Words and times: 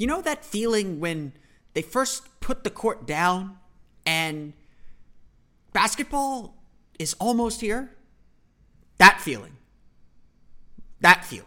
You 0.00 0.06
know 0.06 0.22
that 0.22 0.46
feeling 0.46 0.98
when 0.98 1.34
they 1.74 1.82
first 1.82 2.40
put 2.40 2.64
the 2.64 2.70
court 2.70 3.06
down 3.06 3.58
and 4.06 4.54
basketball 5.74 6.56
is 6.98 7.12
almost 7.18 7.60
here? 7.60 7.90
That 8.96 9.20
feeling. 9.20 9.58
That 11.02 11.22
feeling. 11.26 11.44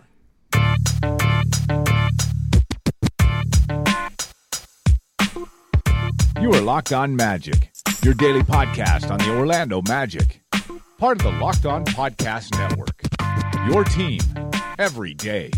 You 6.40 6.54
are 6.54 6.62
Locked 6.62 6.94
On 6.94 7.16
Magic, 7.16 7.72
your 8.04 8.14
daily 8.14 8.44
podcast 8.44 9.10
on 9.10 9.18
the 9.18 9.36
Orlando 9.36 9.82
Magic, 9.88 10.42
part 11.00 11.18
of 11.18 11.24
the 11.24 11.40
Locked 11.40 11.66
On 11.66 11.84
Podcast 11.86 12.56
Network. 12.60 13.02
Your 13.68 13.84
team 13.84 14.20
every 14.78 15.16
day. 15.16 15.50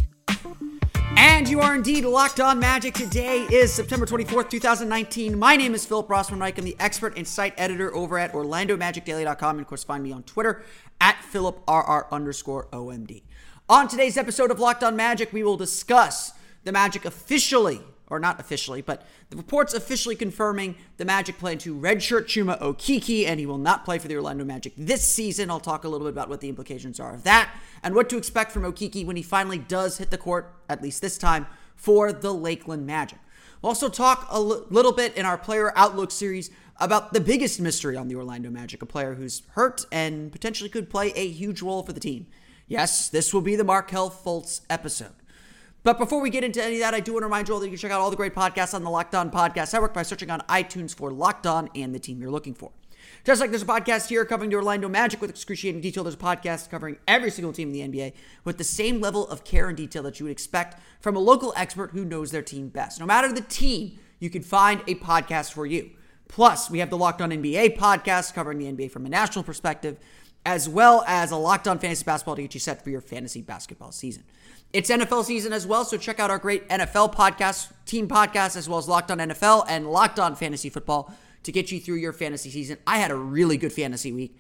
And 1.17 1.47
you 1.47 1.61
are 1.61 1.75
indeed 1.75 2.03
locked 2.03 2.39
on 2.39 2.59
magic. 2.59 2.94
Today 2.94 3.41
is 3.52 3.73
September 3.73 4.05
24th, 4.05 4.49
2019. 4.49 5.38
My 5.38 5.55
name 5.55 5.73
is 5.73 5.85
Philip 5.85 6.08
Rossman 6.08 6.39
Reich. 6.39 6.58
I'm 6.58 6.66
the 6.66 6.75
expert 6.80 7.17
and 7.17 7.27
site 7.27 7.53
editor 7.58 7.94
over 7.95 8.17
at 8.17 8.33
OrlandoMagicDaily.com. 8.33 9.58
And 9.58 9.61
of 9.61 9.67
course, 9.67 9.83
find 9.83 10.03
me 10.03 10.11
on 10.11 10.23
Twitter 10.23 10.63
at 10.99 11.17
PhilipRR 11.31 12.09
underscore 12.11 12.67
OMD. 12.67 13.23
On 13.69 13.88
today's 13.88 14.17
episode 14.17 14.52
of 14.52 14.59
Locked 14.59 14.83
on 14.83 14.95
Magic, 14.95 15.31
we 15.31 15.43
will 15.43 15.58
discuss 15.58 16.33
the 16.63 16.71
Magic 16.71 17.05
officially 17.05 17.81
or 18.09 18.20
not 18.20 18.39
officially, 18.39 18.81
but 18.81 19.06
the 19.30 19.38
reports 19.38 19.73
officially 19.73 20.16
confirming 20.16 20.75
the 20.98 21.06
Magic 21.06 21.38
plan 21.38 21.58
to 21.59 21.75
redshirt 21.75 22.25
Chuma 22.25 22.59
Okeke, 22.59 23.25
and 23.25 23.39
he 23.39 23.45
will 23.45 23.58
not 23.58 23.86
play 23.86 23.98
for 23.98 24.08
the 24.08 24.16
Orlando 24.16 24.45
Magic 24.45 24.73
this 24.78 25.06
season. 25.08 25.50
I'll 25.50 25.59
talk 25.59 25.84
a 25.84 25.88
little 25.88 26.06
bit 26.08 26.14
about 26.14 26.30
what 26.30 26.42
the 26.42 26.50
implications 26.50 27.00
are 27.00 27.14
of 27.14 27.23
that 27.23 27.53
and 27.83 27.95
what 27.95 28.09
to 28.09 28.17
expect 28.17 28.52
from 28.52 28.64
Okeke 28.64 29.06
when 29.06 29.16
he 29.16 29.23
finally 29.23 29.58
does 29.58 29.98
hit 29.98 30.11
the 30.11 30.17
court, 30.17 30.53
at 30.70 30.81
least 30.81 31.02
this 31.02 31.17
time, 31.17 31.48
for 31.76 32.14
the 32.14 32.33
Lakeland 32.33 32.86
Magic. 32.86 33.20
We'll 33.61 33.70
also 33.70 33.89
talk 33.89 34.28
a 34.30 34.36
l- 34.36 34.66
little 34.70 34.92
bit 34.92 35.16
in 35.16 35.26
our 35.26 35.38
player 35.38 35.73
outlook 35.76 36.11
series 36.11 36.52
about 36.78 37.14
the 37.14 37.22
biggest 37.22 37.59
mystery 37.59 37.95
on 37.95 38.08
the 38.08 38.16
Orlando 38.16 38.50
Magic, 38.50 38.81
a 38.81 38.86
player 38.86 39.15
who's 39.15 39.42
hurt 39.52 39.86
and 39.92 40.32
potentially 40.32 40.70
could 40.70 40.89
play 40.89 41.11
a 41.15 41.27
huge 41.27 41.61
role 41.61 41.83
for 41.83 41.94
the 41.94 41.99
team. 41.99 42.27
Yes, 42.67 43.10
this 43.10 43.33
will 43.33 43.42
be 43.42 43.55
the 43.55 43.64
Markelle 43.64 44.10
Fultz 44.10 44.61
episode. 44.70 45.14
But 45.85 45.99
before 45.99 46.19
we 46.19 46.31
get 46.31 46.43
into 46.43 46.63
any 46.63 46.77
of 46.77 46.79
that, 46.79 46.95
I 46.95 46.99
do 46.99 47.13
want 47.13 47.21
to 47.21 47.27
remind 47.27 47.47
you 47.47 47.53
all 47.53 47.59
that 47.59 47.67
you 47.67 47.73
can 47.73 47.77
check 47.77 47.91
out 47.91 48.01
all 48.01 48.09
the 48.09 48.15
great 48.15 48.33
podcasts 48.33 48.73
on 48.73 48.83
the 48.83 48.89
Locked 48.89 49.13
On 49.13 49.29
Podcast 49.29 49.71
Network 49.71 49.93
by 49.93 50.01
searching 50.01 50.31
on 50.31 50.39
iTunes 50.49 50.95
for 50.95 51.11
Locked 51.11 51.45
On 51.45 51.69
and 51.75 51.93
the 51.93 51.99
team 51.99 52.19
you're 52.19 52.31
looking 52.31 52.55
for. 52.55 52.71
Just 53.23 53.39
like 53.39 53.51
there's 53.51 53.61
a 53.61 53.67
podcast 53.67 54.09
here 54.09 54.25
covering 54.25 54.49
the 54.49 54.55
Orlando 54.55 54.89
Magic 54.89 55.21
with 55.21 55.29
excruciating 55.29 55.81
detail, 55.81 56.03
there's 56.03 56.15
a 56.15 56.17
podcast 56.17 56.71
covering 56.71 56.97
every 57.07 57.29
single 57.29 57.53
team 57.53 57.71
in 57.71 57.91
the 57.91 57.99
NBA 57.99 58.13
with 58.43 58.57
the 58.57 58.63
same 58.63 58.99
level 58.99 59.27
of 59.27 59.43
care 59.43 59.67
and 59.67 59.77
detail 59.77 60.01
that 60.01 60.19
you 60.19 60.23
would 60.23 60.31
expect 60.31 60.81
from 61.01 61.15
a 61.15 61.19
local 61.19 61.53
expert 61.55 61.91
who 61.91 62.03
knows 62.03 62.31
their 62.31 62.41
team 62.41 62.69
best. 62.69 62.99
No 62.99 63.05
matter 63.05 63.31
the 63.31 63.41
team, 63.41 63.99
you 64.19 64.31
can 64.31 64.41
find 64.41 64.81
a 64.87 64.95
podcast 64.95 65.53
for 65.53 65.67
you. 65.67 65.91
Plus, 66.27 66.67
we 66.67 66.79
have 66.79 66.89
the 66.89 66.97
Locked 66.97 67.21
On 67.21 67.29
NBA 67.29 67.77
podcast 67.77 68.33
covering 68.33 68.57
the 68.57 68.65
NBA 68.65 68.89
from 68.89 69.05
a 69.05 69.09
national 69.09 69.43
perspective, 69.43 69.99
as 70.47 70.67
well 70.67 71.03
as 71.05 71.29
a 71.29 71.37
Locked 71.37 71.67
On 71.67 71.77
Fantasy 71.77 72.03
Basketball 72.03 72.37
to 72.37 72.41
get 72.41 72.55
you 72.55 72.59
set 72.59 72.83
for 72.83 72.89
your 72.89 73.02
fantasy 73.02 73.43
basketball 73.43 73.91
season. 73.91 74.23
It's 74.75 74.89
NFL 74.89 75.23
season 75.23 75.53
as 75.53 75.65
well, 75.65 75.86
so 75.86 75.95
check 75.95 76.19
out 76.19 76.30
our 76.30 76.37
great 76.37 76.67
NFL 76.67 77.15
podcast, 77.15 77.71
team 77.86 78.09
podcast, 78.09 78.58
as 78.58 78.67
well 78.67 78.77
as 78.77 78.89
Locked 78.89 79.09
On 79.09 79.19
NFL 79.19 79.63
and 79.69 79.89
Locked 79.89 80.19
On 80.19 80.36
Fantasy 80.36 80.69
Football 80.69 81.13
to 81.43 81.53
get 81.53 81.71
you 81.71 81.80
through 81.80 81.95
your 81.95 82.11
fantasy 82.11 82.49
season. 82.49 82.77
I 82.85 82.97
had 82.97 83.09
a 83.09 83.15
really 83.15 83.55
good 83.55 83.71
fantasy 83.71 84.11
week. 84.11 84.37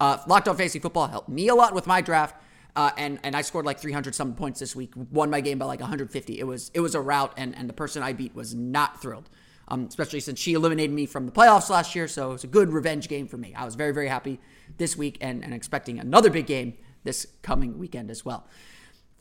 Uh, 0.00 0.18
Locked 0.26 0.48
On 0.48 0.56
Fantasy 0.56 0.80
Football 0.80 1.06
helped 1.06 1.28
me 1.28 1.46
a 1.46 1.54
lot 1.54 1.72
with 1.72 1.86
my 1.86 2.00
draft, 2.00 2.34
uh, 2.74 2.90
and 2.98 3.20
and 3.22 3.36
I 3.36 3.42
scored 3.42 3.64
like 3.64 3.78
300 3.78 4.12
some 4.12 4.34
points 4.34 4.58
this 4.58 4.74
week. 4.74 4.92
Won 5.12 5.30
my 5.30 5.40
game 5.40 5.56
by 5.56 5.66
like 5.66 5.78
150. 5.78 6.36
It 6.36 6.44
was 6.48 6.72
it 6.74 6.80
was 6.80 6.96
a 6.96 7.00
rout, 7.00 7.32
and 7.36 7.56
and 7.56 7.68
the 7.68 7.72
person 7.72 8.02
I 8.02 8.12
beat 8.12 8.34
was 8.34 8.56
not 8.56 9.00
thrilled. 9.00 9.30
Um, 9.68 9.86
especially 9.88 10.18
since 10.18 10.40
she 10.40 10.54
eliminated 10.54 10.92
me 10.96 11.06
from 11.06 11.26
the 11.26 11.32
playoffs 11.32 11.70
last 11.70 11.94
year, 11.94 12.08
so 12.08 12.32
it's 12.32 12.42
a 12.42 12.48
good 12.48 12.72
revenge 12.72 13.06
game 13.06 13.28
for 13.28 13.36
me. 13.36 13.54
I 13.54 13.64
was 13.64 13.76
very 13.76 13.94
very 13.94 14.08
happy 14.08 14.40
this 14.78 14.96
week, 14.96 15.16
and 15.20 15.44
and 15.44 15.54
expecting 15.54 16.00
another 16.00 16.28
big 16.28 16.46
game 16.46 16.74
this 17.04 17.28
coming 17.42 17.78
weekend 17.78 18.10
as 18.10 18.24
well. 18.24 18.48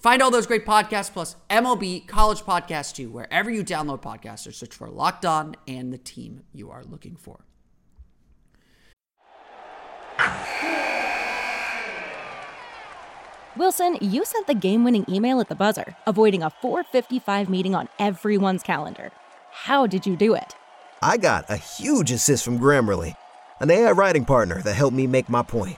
Find 0.06 0.22
all 0.22 0.30
those 0.30 0.46
great 0.46 0.68
podcasts 0.68 1.12
plus 1.12 1.36
MLB 1.50 2.06
College 2.06 2.42
Podcast 2.42 2.94
too, 2.94 3.10
wherever 3.10 3.50
you 3.50 3.64
download 3.64 4.04
podcasts 4.04 4.48
or 4.48 4.52
search 4.52 4.76
for 4.76 4.88
Locked 4.88 5.26
On 5.26 5.56
and 5.68 5.92
the 5.92 5.98
team 5.98 6.44
you 6.54 6.70
are 6.70 6.84
looking 6.84 7.16
for. 7.16 7.40
Wilson, 13.58 13.98
you 14.00 14.24
sent 14.26 14.46
the 14.46 14.54
game 14.54 14.84
winning 14.84 15.08
email 15.10 15.40
at 15.40 15.50
the 15.50 15.56
buzzer, 15.56 15.96
avoiding 16.06 16.44
a 16.44 16.52
455 16.52 17.50
meeting 17.50 17.74
on 17.74 17.90
everyone's 17.98 18.62
calendar. 18.62 19.12
How 19.50 19.88
did 19.88 20.06
you 20.06 20.16
do 20.16 20.36
it? 20.36 20.54
I 21.02 21.18
got 21.18 21.50
a 21.50 21.58
huge 21.58 22.12
assist 22.12 22.46
from 22.46 22.60
Grammarly, 22.60 23.16
an 23.60 23.72
AI 23.72 23.90
writing 23.90 24.26
partner 24.26 24.62
that 24.62 24.76
helped 24.76 24.96
me 24.96 25.08
make 25.08 25.30
my 25.30 25.42
point. 25.42 25.78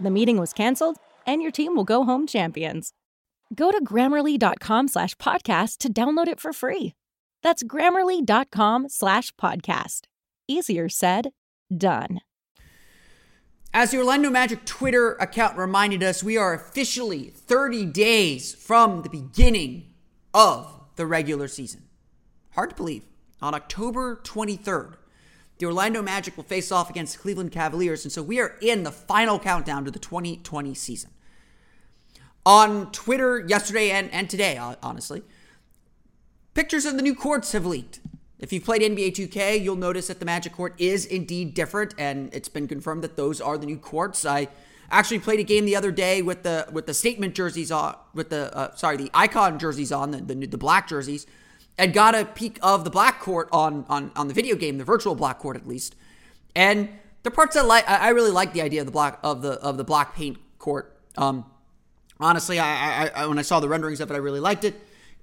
The 0.00 0.10
meeting 0.10 0.38
was 0.38 0.52
canceled, 0.54 0.96
and 1.26 1.42
your 1.42 1.50
team 1.50 1.76
will 1.76 1.84
go 1.84 2.04
home 2.04 2.26
champions. 2.26 2.92
Go 3.54 3.70
to 3.70 3.84
grammarly.com 3.84 4.88
slash 4.88 5.14
podcast 5.16 5.78
to 5.78 5.92
download 5.92 6.28
it 6.28 6.40
for 6.40 6.52
free. 6.52 6.94
That's 7.42 7.62
grammarly.com 7.62 8.88
slash 8.88 9.32
podcast. 9.36 10.02
Easier 10.48 10.88
said, 10.88 11.30
done. 11.76 12.20
As 13.72 13.90
the 13.90 13.98
Orlando 13.98 14.30
Magic 14.30 14.64
Twitter 14.64 15.12
account 15.14 15.56
reminded 15.56 16.02
us, 16.02 16.24
we 16.24 16.36
are 16.36 16.54
officially 16.54 17.30
30 17.30 17.86
days 17.86 18.54
from 18.54 19.02
the 19.02 19.10
beginning 19.10 19.92
of 20.34 20.80
the 20.96 21.06
regular 21.06 21.46
season. 21.46 21.82
Hard 22.54 22.70
to 22.70 22.76
believe. 22.76 23.04
On 23.42 23.54
October 23.54 24.20
23rd, 24.24 24.94
the 25.60 25.66
Orlando 25.66 26.00
Magic 26.00 26.36
will 26.38 26.44
face 26.44 26.72
off 26.72 26.88
against 26.88 27.12
the 27.12 27.20
Cleveland 27.20 27.52
Cavaliers, 27.52 28.04
and 28.04 28.10
so 28.10 28.22
we 28.22 28.40
are 28.40 28.56
in 28.62 28.82
the 28.82 28.90
final 28.90 29.38
countdown 29.38 29.84
to 29.84 29.90
the 29.90 29.98
2020 29.98 30.74
season. 30.74 31.10
On 32.46 32.90
Twitter 32.92 33.44
yesterday 33.46 33.90
and, 33.90 34.10
and 34.10 34.30
today, 34.30 34.56
honestly, 34.82 35.22
pictures 36.54 36.86
of 36.86 36.96
the 36.96 37.02
new 37.02 37.14
courts 37.14 37.52
have 37.52 37.66
leaked. 37.66 38.00
If 38.38 38.54
you've 38.54 38.64
played 38.64 38.80
NBA 38.80 39.12
2K, 39.12 39.62
you'll 39.62 39.76
notice 39.76 40.06
that 40.06 40.18
the 40.18 40.24
Magic 40.24 40.54
court 40.54 40.74
is 40.78 41.04
indeed 41.04 41.52
different, 41.52 41.94
and 41.98 42.34
it's 42.34 42.48
been 42.48 42.66
confirmed 42.66 43.04
that 43.04 43.16
those 43.16 43.38
are 43.38 43.58
the 43.58 43.66
new 43.66 43.76
courts. 43.76 44.24
I 44.24 44.48
actually 44.90 45.18
played 45.18 45.40
a 45.40 45.44
game 45.44 45.66
the 45.66 45.76
other 45.76 45.92
day 45.92 46.22
with 46.22 46.42
the 46.42 46.66
with 46.72 46.86
the 46.86 46.94
statement 46.94 47.34
jerseys 47.34 47.70
on, 47.70 47.96
with 48.14 48.30
the 48.30 48.56
uh, 48.56 48.74
sorry 48.76 48.96
the 48.96 49.10
icon 49.12 49.58
jerseys 49.58 49.92
on, 49.92 50.10
the, 50.10 50.22
the 50.22 50.46
the 50.46 50.58
black 50.58 50.88
jerseys, 50.88 51.26
and 51.80 51.94
got 51.94 52.14
a 52.14 52.26
peek 52.26 52.58
of 52.62 52.84
the 52.84 52.90
black 52.90 53.20
court 53.20 53.48
on 53.50 53.86
on 53.88 54.12
on 54.14 54.28
the 54.28 54.34
video 54.34 54.54
game, 54.54 54.76
the 54.78 54.84
virtual 54.84 55.14
black 55.14 55.38
court 55.38 55.56
at 55.56 55.66
least. 55.66 55.96
And 56.54 56.90
the 57.22 57.30
parts 57.30 57.54
that 57.54 57.66
like 57.66 57.88
I 57.88 58.10
really 58.10 58.30
like 58.30 58.52
the 58.52 58.62
idea 58.62 58.80
of 58.80 58.86
the 58.86 58.92
black 58.92 59.18
of 59.22 59.40
the 59.42 59.52
of 59.60 59.78
the 59.78 59.84
black 59.84 60.14
paint 60.14 60.38
court. 60.58 60.96
Um, 61.16 61.46
honestly, 62.20 62.58
I, 62.58 63.06
I, 63.06 63.10
I 63.16 63.26
when 63.26 63.38
I 63.38 63.42
saw 63.42 63.60
the 63.60 63.68
renderings 63.68 64.00
of 64.00 64.10
it, 64.10 64.14
I 64.14 64.18
really 64.18 64.40
liked 64.40 64.64
it. 64.64 64.74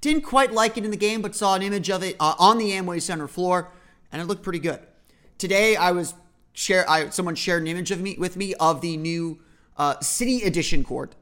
Didn't 0.02 0.22
quite 0.22 0.52
like 0.52 0.78
it 0.78 0.84
in 0.84 0.92
the 0.92 0.98
game, 0.98 1.22
but 1.22 1.36
saw 1.36 1.56
an 1.56 1.62
image 1.62 1.90
of 1.90 2.04
it 2.04 2.16
uh, 2.20 2.36
on 2.40 2.58
the 2.58 2.72
Amway 2.72 3.02
Center 3.02 3.28
floor, 3.28 3.72
and 4.12 4.22
it 4.22 4.26
looked 4.26 4.44
pretty 4.44 4.60
good. 4.60 4.80
Today, 5.38 5.76
I 5.76 5.92
was 5.92 6.16
share 6.54 6.90
I 6.90 7.10
someone 7.10 7.36
shared 7.36 7.62
an 7.62 7.68
image 7.68 7.92
of 7.92 8.02
me 8.02 8.16
with 8.18 8.36
me 8.36 8.56
of 8.56 8.82
the 8.82 8.98
new 8.98 9.40
uh, 9.78 10.00
City 10.00 10.42
Edition 10.42 10.84
court 10.84 11.14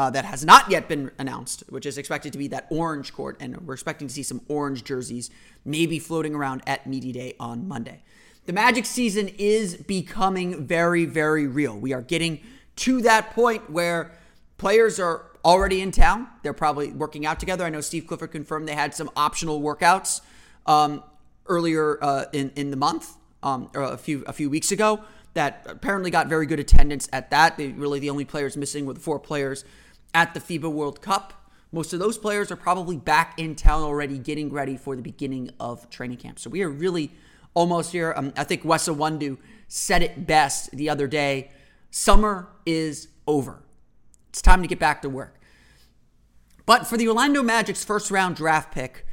uh, 0.00 0.08
that 0.08 0.24
has 0.24 0.46
not 0.46 0.70
yet 0.70 0.88
been 0.88 1.10
announced, 1.18 1.62
which 1.68 1.84
is 1.84 1.98
expected 1.98 2.32
to 2.32 2.38
be 2.38 2.48
that 2.48 2.66
orange 2.70 3.12
court, 3.12 3.36
and 3.38 3.54
we're 3.66 3.74
expecting 3.74 4.08
to 4.08 4.14
see 4.14 4.22
some 4.22 4.40
orange 4.48 4.82
jerseys 4.82 5.28
maybe 5.62 5.98
floating 5.98 6.34
around 6.34 6.62
at 6.66 6.86
Media 6.86 7.12
Day 7.12 7.34
on 7.38 7.68
Monday. 7.68 8.02
The 8.46 8.54
Magic 8.54 8.86
season 8.86 9.28
is 9.36 9.76
becoming 9.76 10.64
very, 10.64 11.04
very 11.04 11.46
real. 11.46 11.78
We 11.78 11.92
are 11.92 12.00
getting 12.00 12.40
to 12.76 13.02
that 13.02 13.34
point 13.34 13.68
where 13.68 14.12
players 14.56 14.98
are 14.98 15.26
already 15.44 15.82
in 15.82 15.90
town. 15.90 16.28
They're 16.42 16.54
probably 16.54 16.92
working 16.92 17.26
out 17.26 17.38
together. 17.38 17.66
I 17.66 17.68
know 17.68 17.82
Steve 17.82 18.06
Clifford 18.06 18.32
confirmed 18.32 18.68
they 18.68 18.74
had 18.74 18.94
some 18.94 19.10
optional 19.16 19.60
workouts 19.60 20.22
um, 20.64 21.04
earlier 21.44 22.02
uh, 22.02 22.24
in 22.32 22.52
in 22.56 22.70
the 22.70 22.78
month, 22.78 23.16
um, 23.42 23.68
a 23.74 23.98
few 23.98 24.24
a 24.26 24.32
few 24.32 24.48
weeks 24.48 24.72
ago. 24.72 25.00
That 25.34 25.66
apparently 25.68 26.10
got 26.10 26.26
very 26.26 26.46
good 26.46 26.58
attendance 26.58 27.06
at 27.12 27.30
that. 27.30 27.58
They 27.58 27.68
really 27.68 28.00
the 28.00 28.08
only 28.08 28.24
players 28.24 28.56
missing 28.56 28.86
were 28.86 28.94
the 28.94 29.00
four 29.00 29.18
players 29.18 29.64
at 30.14 30.34
the 30.34 30.40
FIBA 30.40 30.70
World 30.70 31.00
Cup. 31.00 31.34
Most 31.72 31.92
of 31.92 32.00
those 32.00 32.18
players 32.18 32.50
are 32.50 32.56
probably 32.56 32.96
back 32.96 33.38
in 33.38 33.54
town 33.54 33.82
already, 33.82 34.18
getting 34.18 34.50
ready 34.50 34.76
for 34.76 34.96
the 34.96 35.02
beginning 35.02 35.50
of 35.60 35.88
training 35.88 36.18
camp. 36.18 36.38
So 36.38 36.50
we 36.50 36.62
are 36.62 36.68
really 36.68 37.12
almost 37.54 37.92
here. 37.92 38.12
Um, 38.16 38.32
I 38.36 38.44
think 38.44 38.64
Wes 38.64 38.88
Iwundu 38.88 39.38
said 39.68 40.02
it 40.02 40.26
best 40.26 40.72
the 40.72 40.88
other 40.88 41.06
day. 41.06 41.50
Summer 41.90 42.48
is 42.66 43.08
over. 43.26 43.62
It's 44.28 44.42
time 44.42 44.62
to 44.62 44.68
get 44.68 44.78
back 44.78 45.02
to 45.02 45.08
work. 45.08 45.40
But 46.66 46.86
for 46.86 46.96
the 46.96 47.08
Orlando 47.08 47.42
Magic's 47.42 47.84
first 47.84 48.10
round 48.10 48.36
draft 48.36 48.72
pick, 48.72 49.06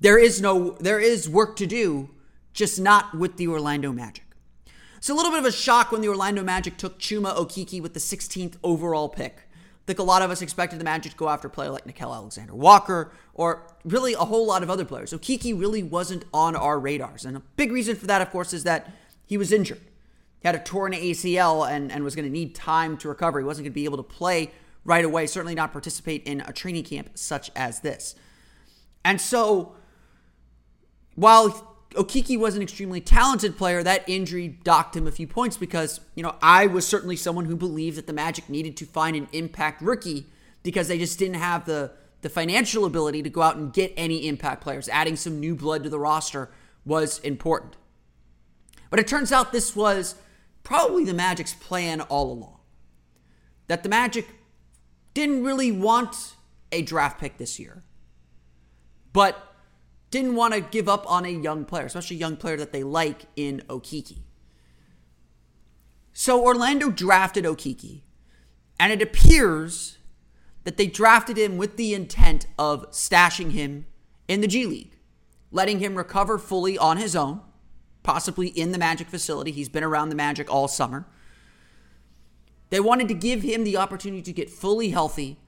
there 0.00 0.18
is 0.18 0.40
no 0.40 0.70
there 0.80 1.00
is 1.00 1.28
work 1.28 1.56
to 1.56 1.66
do, 1.66 2.10
just 2.52 2.80
not 2.80 3.14
with 3.14 3.36
the 3.36 3.48
Orlando 3.48 3.92
Magic. 3.92 4.24
It's 4.96 5.10
a 5.10 5.14
little 5.14 5.30
bit 5.30 5.40
of 5.40 5.46
a 5.46 5.52
shock 5.52 5.92
when 5.92 6.00
the 6.00 6.08
Orlando 6.08 6.42
Magic 6.42 6.76
took 6.76 6.98
Chuma 6.98 7.36
Okeke 7.36 7.80
with 7.82 7.94
the 7.94 8.00
16th 8.00 8.56
overall 8.62 9.08
pick. 9.08 9.43
Think 9.86 9.98
a 9.98 10.02
lot 10.02 10.22
of 10.22 10.30
us 10.30 10.40
expected 10.40 10.80
the 10.80 10.84
Magic 10.84 11.12
to 11.12 11.18
go 11.18 11.28
after 11.28 11.48
a 11.48 11.50
player 11.50 11.70
like 11.70 11.84
Nickeil 11.84 12.14
Alexander 12.14 12.54
Walker 12.54 13.12
or 13.34 13.66
really 13.84 14.14
a 14.14 14.18
whole 14.18 14.46
lot 14.46 14.62
of 14.62 14.70
other 14.70 14.84
players. 14.84 15.10
So 15.10 15.18
Kiki 15.18 15.52
really 15.52 15.82
wasn't 15.82 16.24
on 16.32 16.56
our 16.56 16.80
radars. 16.80 17.26
And 17.26 17.36
a 17.36 17.42
big 17.56 17.70
reason 17.70 17.94
for 17.94 18.06
that, 18.06 18.22
of 18.22 18.30
course, 18.30 18.54
is 18.54 18.64
that 18.64 18.90
he 19.26 19.36
was 19.36 19.52
injured. 19.52 19.80
He 20.40 20.48
had 20.48 20.54
a 20.54 20.58
torn 20.58 20.92
ACL 20.92 21.70
and, 21.70 21.92
and 21.92 22.02
was 22.02 22.14
going 22.14 22.26
to 22.26 22.32
need 22.32 22.54
time 22.54 22.96
to 22.98 23.08
recover. 23.08 23.38
He 23.38 23.44
wasn't 23.44 23.64
going 23.64 23.72
to 23.72 23.74
be 23.74 23.84
able 23.84 23.98
to 23.98 24.02
play 24.02 24.52
right 24.84 25.04
away, 25.04 25.26
certainly 25.26 25.54
not 25.54 25.72
participate 25.72 26.22
in 26.24 26.42
a 26.42 26.52
training 26.52 26.84
camp 26.84 27.10
such 27.14 27.50
as 27.54 27.80
this. 27.80 28.14
And 29.04 29.20
so, 29.20 29.74
while 31.14 31.73
Okeke 31.94 32.38
was 32.38 32.56
an 32.56 32.62
extremely 32.62 33.00
talented 33.00 33.56
player, 33.56 33.82
that 33.82 34.08
injury 34.08 34.48
docked 34.48 34.96
him 34.96 35.06
a 35.06 35.12
few 35.12 35.26
points 35.26 35.56
because, 35.56 36.00
you 36.14 36.22
know, 36.22 36.36
I 36.42 36.66
was 36.66 36.86
certainly 36.86 37.16
someone 37.16 37.44
who 37.44 37.56
believed 37.56 37.96
that 37.96 38.06
the 38.06 38.12
Magic 38.12 38.48
needed 38.48 38.76
to 38.78 38.86
find 38.86 39.16
an 39.16 39.28
impact 39.32 39.80
rookie 39.80 40.26
because 40.62 40.88
they 40.88 40.98
just 40.98 41.18
didn't 41.18 41.36
have 41.36 41.64
the, 41.66 41.92
the 42.22 42.28
financial 42.28 42.84
ability 42.84 43.22
to 43.22 43.30
go 43.30 43.42
out 43.42 43.56
and 43.56 43.72
get 43.72 43.92
any 43.96 44.26
impact 44.26 44.62
players. 44.62 44.88
Adding 44.88 45.16
some 45.16 45.40
new 45.40 45.54
blood 45.54 45.84
to 45.84 45.90
the 45.90 45.98
roster 45.98 46.50
was 46.84 47.18
important. 47.20 47.76
But 48.90 48.98
it 48.98 49.06
turns 49.06 49.32
out 49.32 49.52
this 49.52 49.74
was 49.74 50.16
probably 50.62 51.04
the 51.04 51.14
Magic's 51.14 51.54
plan 51.54 52.00
all 52.02 52.32
along. 52.32 52.58
That 53.68 53.82
the 53.82 53.88
Magic 53.88 54.26
didn't 55.14 55.44
really 55.44 55.70
want 55.70 56.34
a 56.72 56.82
draft 56.82 57.20
pick 57.20 57.38
this 57.38 57.58
year, 57.58 57.84
but 59.12 59.53
didn't 60.14 60.36
want 60.36 60.54
to 60.54 60.60
give 60.60 60.88
up 60.88 61.10
on 61.10 61.24
a 61.24 61.28
young 61.28 61.64
player, 61.64 61.86
especially 61.86 62.14
a 62.14 62.20
young 62.20 62.36
player 62.36 62.56
that 62.56 62.70
they 62.70 62.84
like 62.84 63.22
in 63.34 63.60
Okeke. 63.68 64.18
So 66.12 66.40
Orlando 66.40 66.88
drafted 66.88 67.44
Okeke, 67.44 68.02
and 68.78 68.92
it 68.92 69.02
appears 69.02 69.98
that 70.62 70.76
they 70.76 70.86
drafted 70.86 71.36
him 71.36 71.56
with 71.56 71.76
the 71.76 71.94
intent 71.94 72.46
of 72.56 72.88
stashing 72.92 73.50
him 73.50 73.86
in 74.28 74.40
the 74.40 74.46
G 74.46 74.66
League, 74.66 74.96
letting 75.50 75.80
him 75.80 75.96
recover 75.96 76.38
fully 76.38 76.78
on 76.78 76.96
his 76.96 77.16
own, 77.16 77.40
possibly 78.04 78.46
in 78.46 78.70
the 78.70 78.78
Magic 78.78 79.08
facility. 79.08 79.50
He's 79.50 79.68
been 79.68 79.82
around 79.82 80.10
the 80.10 80.14
Magic 80.14 80.48
all 80.48 80.68
summer. 80.68 81.08
They 82.70 82.78
wanted 82.78 83.08
to 83.08 83.14
give 83.14 83.42
him 83.42 83.64
the 83.64 83.76
opportunity 83.76 84.22
to 84.22 84.32
get 84.32 84.48
fully 84.48 84.90
healthy, 84.90 85.40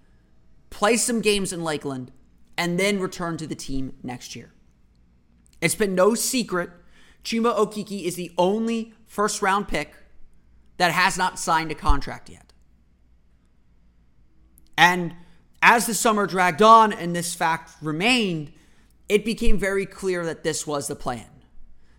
play 0.70 0.96
some 0.96 1.20
games 1.20 1.52
in 1.52 1.62
Lakeland, 1.62 2.10
and 2.58 2.80
then 2.80 2.98
return 2.98 3.36
to 3.36 3.46
the 3.46 3.54
team 3.54 3.94
next 4.02 4.34
year. 4.34 4.50
It's 5.60 5.74
been 5.74 5.94
no 5.94 6.14
secret 6.14 6.70
Chuma 7.26 7.56
Okeke 7.56 8.04
is 8.04 8.14
the 8.14 8.30
only 8.38 8.94
first 9.04 9.42
round 9.42 9.66
pick 9.66 9.92
that 10.76 10.92
has 10.92 11.18
not 11.18 11.40
signed 11.40 11.72
a 11.72 11.74
contract 11.74 12.30
yet. 12.30 12.52
And 14.78 15.16
as 15.60 15.86
the 15.86 15.94
summer 15.94 16.28
dragged 16.28 16.62
on 16.62 16.92
and 16.92 17.16
this 17.16 17.34
fact 17.34 17.72
remained, 17.82 18.52
it 19.08 19.24
became 19.24 19.58
very 19.58 19.86
clear 19.86 20.24
that 20.24 20.44
this 20.44 20.68
was 20.68 20.86
the 20.86 20.94
plan. 20.94 21.26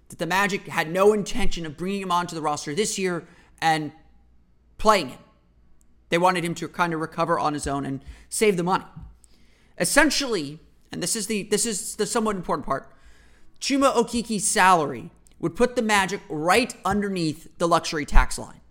That 0.07 0.19
the 0.19 0.25
Magic 0.25 0.67
had 0.67 0.89
no 0.89 1.11
intention 1.11 1.65
of 1.65 1.75
bringing 1.75 2.03
him 2.03 2.11
onto 2.11 2.33
the 2.33 2.41
roster 2.41 2.73
this 2.73 2.97
year 2.97 3.27
and 3.59 3.91
playing 4.77 5.09
him. 5.09 5.19
They 6.07 6.17
wanted 6.17 6.45
him 6.45 6.55
to 6.55 6.69
kind 6.69 6.93
of 6.93 7.01
recover 7.01 7.37
on 7.37 7.53
his 7.53 7.67
own 7.67 7.85
and 7.85 8.01
save 8.29 8.55
the 8.55 8.63
money. 8.63 8.85
Essentially, 9.77 10.61
and 10.89 11.03
this 11.03 11.17
is 11.17 11.27
the 11.27 11.43
this 11.43 11.65
is 11.65 11.97
the 11.97 12.05
somewhat 12.05 12.37
important 12.37 12.65
part, 12.65 12.89
Chuma 13.59 13.93
Okeke's 13.95 14.43
salary 14.43 15.09
would 15.39 15.55
put 15.55 15.75
the 15.75 15.81
Magic 15.81 16.21
right 16.29 16.75
underneath 16.83 17.47
the 17.57 17.67
luxury 17.67 18.05
tax 18.05 18.37
line. 18.37 18.61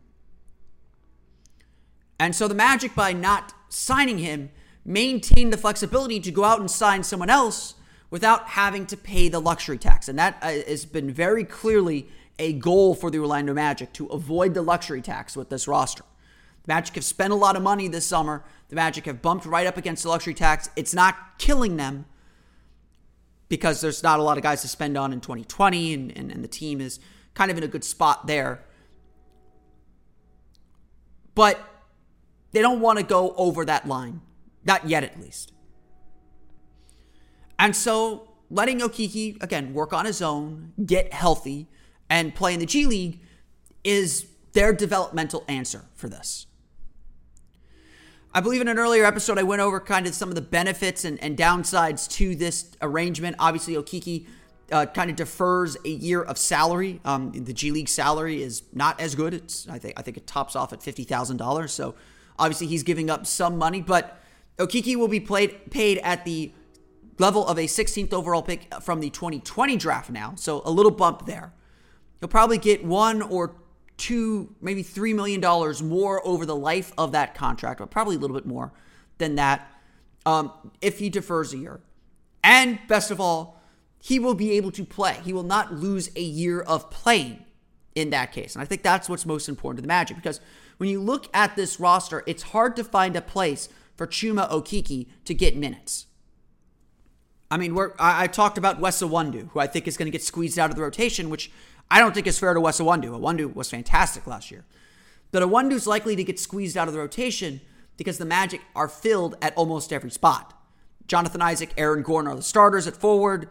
And 2.18 2.34
so 2.34 2.48
the 2.48 2.54
Magic, 2.54 2.94
by 2.94 3.12
not 3.12 3.52
signing 3.68 4.18
him, 4.18 4.50
maintained 4.84 5.52
the 5.52 5.58
flexibility 5.58 6.20
to 6.20 6.30
go 6.30 6.44
out 6.44 6.60
and 6.60 6.70
sign 6.70 7.02
someone 7.02 7.30
else 7.30 7.74
without 8.10 8.48
having 8.48 8.86
to 8.86 8.96
pay 8.96 9.28
the 9.28 9.40
luxury 9.40 9.78
tax. 9.78 10.08
And 10.08 10.18
that 10.18 10.38
uh, 10.40 10.52
has 10.66 10.84
been 10.84 11.10
very 11.10 11.44
clearly 11.44 12.08
a 12.38 12.52
goal 12.52 12.94
for 12.94 13.10
the 13.10 13.18
Orlando 13.18 13.52
Magic 13.52 13.92
to 13.94 14.06
avoid 14.06 14.54
the 14.54 14.62
luxury 14.62 15.02
tax 15.02 15.36
with 15.36 15.50
this 15.50 15.66
roster. 15.66 16.04
The 16.64 16.72
Magic 16.72 16.94
have 16.94 17.04
spent 17.04 17.32
a 17.32 17.36
lot 17.36 17.56
of 17.56 17.62
money 17.62 17.88
this 17.88 18.06
summer. 18.06 18.44
The 18.68 18.76
Magic 18.76 19.06
have 19.06 19.22
bumped 19.22 19.46
right 19.46 19.66
up 19.66 19.76
against 19.76 20.02
the 20.02 20.08
luxury 20.08 20.34
tax. 20.34 20.70
It's 20.76 20.94
not 20.94 21.38
killing 21.38 21.76
them 21.76 22.06
because 23.48 23.80
there's 23.80 24.02
not 24.02 24.18
a 24.18 24.22
lot 24.22 24.36
of 24.36 24.42
guys 24.42 24.62
to 24.62 24.68
spend 24.68 24.96
on 24.96 25.12
in 25.12 25.20
2020, 25.20 25.94
and, 25.94 26.16
and, 26.16 26.32
and 26.32 26.42
the 26.42 26.48
team 26.48 26.80
is 26.80 26.98
kind 27.34 27.50
of 27.50 27.56
in 27.56 27.62
a 27.62 27.68
good 27.68 27.84
spot 27.84 28.26
there. 28.26 28.64
But 31.34 31.60
they 32.52 32.62
don't 32.62 32.80
want 32.80 32.98
to 32.98 33.04
go 33.04 33.34
over 33.36 33.64
that 33.64 33.86
line. 33.86 34.22
Not 34.64 34.88
yet, 34.88 35.04
at 35.04 35.20
least. 35.20 35.52
And 37.58 37.76
so 37.76 38.32
letting 38.50 38.80
Okeke, 38.80 39.42
again, 39.42 39.72
work 39.74 39.92
on 39.92 40.06
his 40.06 40.20
own, 40.20 40.72
get 40.84 41.12
healthy, 41.12 41.68
and 42.08 42.34
play 42.34 42.54
in 42.54 42.60
the 42.60 42.66
G 42.66 42.86
League 42.86 43.20
is 43.84 44.26
their 44.52 44.72
developmental 44.72 45.44
answer 45.48 45.84
for 45.94 46.08
this. 46.08 46.46
I 48.36 48.40
believe 48.40 48.60
in 48.60 48.68
an 48.68 48.78
earlier 48.78 49.06
episode, 49.06 49.38
I 49.38 49.44
went 49.44 49.62
over 49.62 49.80
kind 49.80 50.06
of 50.06 50.14
some 50.14 50.28
of 50.28 50.34
the 50.34 50.42
benefits 50.42 51.06
and, 51.06 51.18
and 51.22 51.38
downsides 51.38 52.06
to 52.16 52.36
this 52.36 52.70
arrangement. 52.82 53.36
Obviously, 53.38 53.76
Okeke 53.76 54.26
uh, 54.70 54.84
kind 54.84 55.08
of 55.08 55.16
defers 55.16 55.78
a 55.86 55.88
year 55.88 56.20
of 56.20 56.36
salary. 56.36 57.00
Um, 57.06 57.32
the 57.32 57.54
G 57.54 57.70
League 57.70 57.88
salary 57.88 58.42
is 58.42 58.64
not 58.74 59.00
as 59.00 59.14
good. 59.14 59.32
It's 59.32 59.66
I 59.70 59.78
think 59.78 59.94
I 59.96 60.02
think 60.02 60.18
it 60.18 60.26
tops 60.26 60.54
off 60.54 60.74
at 60.74 60.82
fifty 60.82 61.04
thousand 61.04 61.38
dollars. 61.38 61.72
So 61.72 61.94
obviously 62.38 62.66
he's 62.66 62.82
giving 62.82 63.08
up 63.08 63.26
some 63.26 63.56
money, 63.56 63.80
but 63.80 64.20
Okeke 64.58 64.96
will 64.96 65.08
be 65.08 65.18
played 65.18 65.70
paid 65.70 65.96
at 66.04 66.26
the 66.26 66.52
level 67.18 67.46
of 67.48 67.56
a 67.56 67.64
16th 67.66 68.12
overall 68.12 68.42
pick 68.42 68.68
from 68.82 69.00
the 69.00 69.08
2020 69.08 69.78
draft 69.78 70.10
now. 70.10 70.34
So 70.36 70.60
a 70.66 70.70
little 70.70 70.92
bump 70.92 71.24
there. 71.24 71.54
He'll 72.20 72.28
probably 72.28 72.58
get 72.58 72.84
one 72.84 73.22
or 73.22 73.54
two, 73.96 74.54
maybe 74.60 74.82
three 74.82 75.14
million 75.14 75.40
dollars 75.40 75.82
more 75.82 76.26
over 76.26 76.44
the 76.46 76.56
life 76.56 76.92
of 76.98 77.12
that 77.12 77.34
contract, 77.34 77.80
but 77.80 77.90
probably 77.90 78.16
a 78.16 78.18
little 78.18 78.36
bit 78.36 78.46
more 78.46 78.72
than 79.18 79.36
that 79.36 79.70
um, 80.24 80.52
if 80.80 80.98
he 80.98 81.08
defers 81.08 81.52
a 81.52 81.58
year. 81.58 81.80
And 82.44 82.78
best 82.88 83.10
of 83.10 83.20
all, 83.20 83.62
he 84.00 84.18
will 84.18 84.34
be 84.34 84.52
able 84.52 84.70
to 84.72 84.84
play. 84.84 85.18
He 85.24 85.32
will 85.32 85.42
not 85.42 85.74
lose 85.74 86.10
a 86.14 86.22
year 86.22 86.60
of 86.60 86.90
playing 86.90 87.44
in 87.94 88.10
that 88.10 88.32
case. 88.32 88.54
And 88.54 88.62
I 88.62 88.64
think 88.66 88.82
that's 88.82 89.08
what's 89.08 89.24
most 89.26 89.48
important 89.48 89.78
to 89.78 89.82
the 89.82 89.88
Magic 89.88 90.16
because 90.16 90.40
when 90.76 90.90
you 90.90 91.00
look 91.00 91.28
at 91.34 91.56
this 91.56 91.80
roster, 91.80 92.22
it's 92.26 92.42
hard 92.44 92.76
to 92.76 92.84
find 92.84 93.16
a 93.16 93.22
place 93.22 93.68
for 93.96 94.06
Chuma 94.06 94.48
Okeke 94.50 95.08
to 95.24 95.34
get 95.34 95.56
minutes. 95.56 96.06
I 97.50 97.56
mean, 97.56 97.74
we're, 97.74 97.92
I, 97.98 98.24
I 98.24 98.26
talked 98.26 98.58
about 98.58 98.80
Wes 98.80 99.02
Iwundu, 99.02 99.50
who 99.50 99.60
I 99.60 99.66
think 99.66 99.88
is 99.88 99.96
going 99.96 100.06
to 100.06 100.10
get 100.10 100.22
squeezed 100.22 100.58
out 100.58 100.70
of 100.70 100.76
the 100.76 100.82
rotation, 100.82 101.30
which 101.30 101.50
I 101.90 102.00
don't 102.00 102.14
think 102.14 102.26
it's 102.26 102.38
fair 102.38 102.54
to 102.54 102.60
Wes 102.60 102.80
Iwundu. 102.80 103.10
Iwundu 103.10 103.54
was 103.54 103.70
fantastic 103.70 104.26
last 104.26 104.50
year. 104.50 104.64
But 105.30 105.42
Iwundu's 105.42 105.86
likely 105.86 106.16
to 106.16 106.24
get 106.24 106.38
squeezed 106.38 106.76
out 106.76 106.88
of 106.88 106.94
the 106.94 107.00
rotation 107.00 107.60
because 107.96 108.18
the 108.18 108.24
Magic 108.24 108.60
are 108.74 108.88
filled 108.88 109.36
at 109.40 109.54
almost 109.56 109.92
every 109.92 110.10
spot. 110.10 110.52
Jonathan 111.06 111.42
Isaac, 111.42 111.70
Aaron 111.76 112.02
Gordon 112.02 112.30
are 112.30 112.36
the 112.36 112.42
starters 112.42 112.86
at 112.86 112.96
forward. 112.96 113.48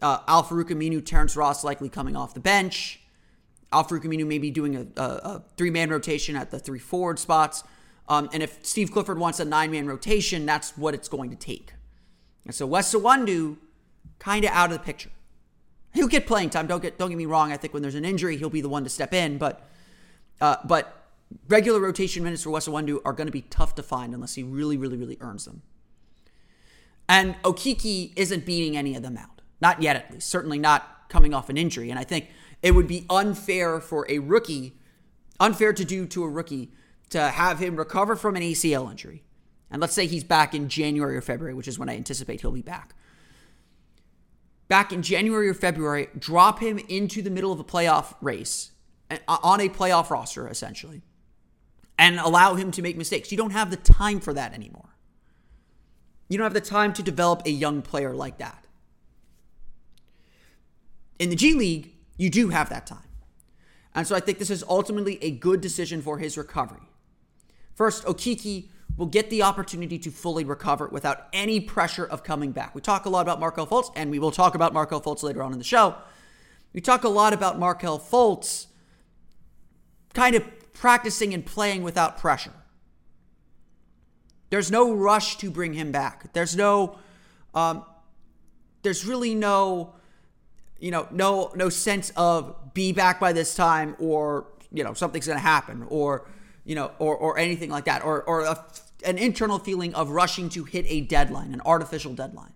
Uh, 0.00 0.18
Al-Farouq 0.28 0.68
Aminu, 0.70 1.04
Terrence 1.04 1.36
Ross 1.36 1.64
likely 1.64 1.88
coming 1.88 2.14
off 2.14 2.34
the 2.34 2.40
bench. 2.40 3.00
Al-Farouq 3.72 4.04
Aminu 4.04 4.26
may 4.26 4.38
be 4.38 4.50
doing 4.50 4.76
a, 4.76 4.86
a, 5.00 5.02
a 5.02 5.44
three 5.56 5.70
man 5.70 5.90
rotation 5.90 6.36
at 6.36 6.50
the 6.50 6.58
three 6.58 6.78
forward 6.78 7.18
spots. 7.18 7.64
Um, 8.08 8.28
and 8.32 8.42
if 8.42 8.64
Steve 8.64 8.90
Clifford 8.92 9.18
wants 9.18 9.40
a 9.40 9.44
nine 9.44 9.70
man 9.70 9.86
rotation, 9.86 10.46
that's 10.46 10.76
what 10.76 10.94
it's 10.94 11.08
going 11.08 11.30
to 11.30 11.36
take. 11.36 11.72
And 12.44 12.54
so 12.54 12.66
Wes 12.66 12.94
Iwundu, 12.94 13.56
kind 14.18 14.44
of 14.44 14.50
out 14.52 14.70
of 14.70 14.78
the 14.78 14.84
picture. 14.84 15.10
He'll 15.98 16.06
get 16.06 16.28
playing 16.28 16.50
time. 16.50 16.68
Don't 16.68 16.80
get 16.80 16.96
don't 16.96 17.08
get 17.08 17.18
me 17.18 17.26
wrong. 17.26 17.50
I 17.50 17.56
think 17.56 17.74
when 17.74 17.82
there's 17.82 17.96
an 17.96 18.04
injury, 18.04 18.36
he'll 18.36 18.50
be 18.50 18.60
the 18.60 18.68
one 18.68 18.84
to 18.84 18.88
step 18.88 19.12
in. 19.12 19.36
But 19.36 19.68
uh, 20.40 20.58
but 20.64 21.08
regular 21.48 21.80
rotation 21.80 22.22
minutes 22.22 22.44
for 22.44 22.50
Wes 22.50 22.68
are 22.68 22.72
going 22.72 23.26
to 23.26 23.32
be 23.32 23.42
tough 23.42 23.74
to 23.74 23.82
find 23.82 24.14
unless 24.14 24.36
he 24.36 24.44
really, 24.44 24.76
really, 24.76 24.96
really 24.96 25.18
earns 25.20 25.44
them. 25.44 25.62
And 27.08 27.34
Okeke 27.42 28.12
isn't 28.14 28.46
beating 28.46 28.76
any 28.76 28.94
of 28.94 29.02
them 29.02 29.16
out. 29.16 29.40
Not 29.60 29.82
yet, 29.82 29.96
at 29.96 30.12
least. 30.12 30.28
Certainly 30.28 30.60
not 30.60 31.08
coming 31.08 31.34
off 31.34 31.48
an 31.48 31.56
injury. 31.56 31.90
And 31.90 31.98
I 31.98 32.04
think 32.04 32.28
it 32.62 32.76
would 32.76 32.86
be 32.86 33.04
unfair 33.10 33.80
for 33.80 34.06
a 34.08 34.20
rookie, 34.20 34.74
unfair 35.40 35.72
to 35.72 35.84
do 35.84 36.06
to 36.06 36.22
a 36.22 36.28
rookie 36.28 36.70
to 37.08 37.22
have 37.22 37.58
him 37.58 37.74
recover 37.74 38.14
from 38.14 38.36
an 38.36 38.42
ACL 38.42 38.88
injury. 38.88 39.24
And 39.68 39.80
let's 39.80 39.94
say 39.94 40.06
he's 40.06 40.22
back 40.22 40.54
in 40.54 40.68
January 40.68 41.16
or 41.16 41.22
February, 41.22 41.54
which 41.54 41.66
is 41.66 41.76
when 41.76 41.88
I 41.88 41.96
anticipate 41.96 42.42
he'll 42.42 42.52
be 42.52 42.62
back. 42.62 42.94
Back 44.68 44.92
in 44.92 45.02
January 45.02 45.48
or 45.48 45.54
February, 45.54 46.08
drop 46.18 46.60
him 46.60 46.78
into 46.88 47.22
the 47.22 47.30
middle 47.30 47.52
of 47.52 47.58
a 47.58 47.64
playoff 47.64 48.14
race 48.20 48.72
on 49.26 49.60
a 49.60 49.68
playoff 49.70 50.10
roster, 50.10 50.46
essentially, 50.46 51.02
and 51.98 52.18
allow 52.18 52.54
him 52.54 52.70
to 52.72 52.82
make 52.82 52.96
mistakes. 52.96 53.32
You 53.32 53.38
don't 53.38 53.52
have 53.52 53.70
the 53.70 53.76
time 53.76 54.20
for 54.20 54.34
that 54.34 54.52
anymore. 54.52 54.90
You 56.28 56.36
don't 56.36 56.44
have 56.44 56.52
the 56.52 56.60
time 56.60 56.92
to 56.92 57.02
develop 57.02 57.42
a 57.46 57.50
young 57.50 57.80
player 57.80 58.14
like 58.14 58.36
that. 58.38 58.66
In 61.18 61.30
the 61.30 61.36
G 61.36 61.54
League, 61.54 61.94
you 62.18 62.28
do 62.28 62.50
have 62.50 62.68
that 62.68 62.86
time. 62.86 63.08
And 63.94 64.06
so 64.06 64.14
I 64.14 64.20
think 64.20 64.38
this 64.38 64.50
is 64.50 64.62
ultimately 64.68 65.18
a 65.22 65.30
good 65.30 65.62
decision 65.62 66.02
for 66.02 66.18
his 66.18 66.36
recovery. 66.36 66.82
First, 67.74 68.04
Okeke 68.04 68.68
will 68.98 69.06
get 69.06 69.30
the 69.30 69.42
opportunity 69.42 69.96
to 69.96 70.10
fully 70.10 70.44
recover 70.44 70.88
without 70.88 71.28
any 71.32 71.60
pressure 71.60 72.04
of 72.04 72.24
coming 72.24 72.50
back. 72.50 72.74
We 72.74 72.80
talk 72.80 73.06
a 73.06 73.08
lot 73.08 73.22
about 73.22 73.38
Markelle 73.38 73.66
Fultz, 73.66 73.90
and 73.94 74.10
we 74.10 74.18
will 74.18 74.32
talk 74.32 74.56
about 74.56 74.74
Markelle 74.74 75.00
Fultz 75.00 75.22
later 75.22 75.42
on 75.42 75.52
in 75.52 75.58
the 75.58 75.64
show. 75.64 75.94
We 76.74 76.80
talk 76.80 77.04
a 77.04 77.08
lot 77.08 77.32
about 77.32 77.58
Markelle 77.58 78.00
Fultz 78.00 78.66
kind 80.14 80.34
of 80.34 80.44
practicing 80.74 81.32
and 81.32 81.46
playing 81.46 81.84
without 81.84 82.18
pressure. 82.18 82.52
There's 84.50 84.70
no 84.70 84.92
rush 84.92 85.38
to 85.38 85.50
bring 85.50 85.74
him 85.74 85.92
back. 85.92 86.32
There's 86.32 86.56
no, 86.56 86.98
um, 87.54 87.84
there's 88.82 89.06
really 89.06 89.34
no, 89.34 89.94
you 90.80 90.90
know, 90.90 91.06
no 91.12 91.52
no 91.54 91.68
sense 91.68 92.10
of 92.16 92.74
be 92.74 92.92
back 92.92 93.20
by 93.20 93.32
this 93.32 93.54
time 93.54 93.94
or 93.98 94.46
you 94.72 94.82
know 94.82 94.94
something's 94.94 95.26
going 95.26 95.38
to 95.38 95.42
happen 95.42 95.86
or 95.88 96.28
you 96.64 96.74
know 96.74 96.92
or 96.98 97.16
or 97.16 97.38
anything 97.38 97.70
like 97.70 97.84
that 97.84 98.04
or 98.04 98.22
or 98.22 98.42
a, 98.42 98.64
an 99.04 99.18
internal 99.18 99.58
feeling 99.58 99.94
of 99.94 100.10
rushing 100.10 100.48
to 100.50 100.64
hit 100.64 100.84
a 100.88 101.00
deadline, 101.00 101.52
an 101.52 101.62
artificial 101.64 102.14
deadline. 102.14 102.52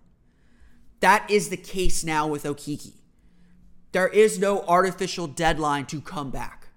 That 0.99 1.29
is 1.29 1.49
the 1.49 1.57
case 1.57 2.03
now 2.03 2.27
with 2.27 2.43
Okeke. 2.43 2.93
There 3.91 4.07
is 4.07 4.39
no 4.39 4.61
artificial 4.63 5.27
deadline 5.27 5.85
to 5.87 6.01
come 6.01 6.31
back. 6.31 6.69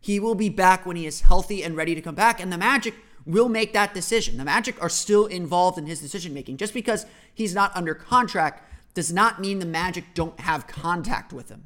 He 0.00 0.20
will 0.20 0.34
be 0.34 0.48
back 0.48 0.86
when 0.86 0.96
he 0.96 1.06
is 1.06 1.22
healthy 1.22 1.62
and 1.62 1.76
ready 1.76 1.94
to 1.94 2.00
come 2.00 2.14
back, 2.14 2.40
and 2.40 2.52
the 2.52 2.58
Magic 2.58 2.94
will 3.24 3.48
make 3.48 3.72
that 3.72 3.92
decision. 3.92 4.36
The 4.36 4.44
Magic 4.44 4.80
are 4.82 4.88
still 4.88 5.26
involved 5.26 5.78
in 5.78 5.86
his 5.86 6.00
decision 6.00 6.32
making. 6.32 6.56
Just 6.58 6.74
because 6.74 7.06
he's 7.34 7.54
not 7.54 7.74
under 7.76 7.94
contract 7.94 8.62
does 8.94 9.12
not 9.12 9.40
mean 9.40 9.58
the 9.58 9.66
Magic 9.66 10.04
don't 10.14 10.38
have 10.40 10.66
contact 10.66 11.32
with 11.32 11.48
him. 11.48 11.64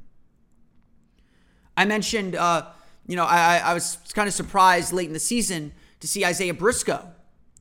I 1.76 1.85
mentioned, 1.85 2.35
uh, 2.35 2.66
you 3.07 3.16
know, 3.16 3.25
I, 3.25 3.59
I 3.59 3.75
was 3.75 3.99
kind 4.14 4.26
of 4.26 4.35
surprised 4.35 4.92
late 4.92 5.07
in 5.07 5.12
the 5.12 5.21
season 5.21 5.73
to 6.00 6.09
see 6.09 6.25
Isaiah 6.25 6.54
Briscoe 6.54 7.09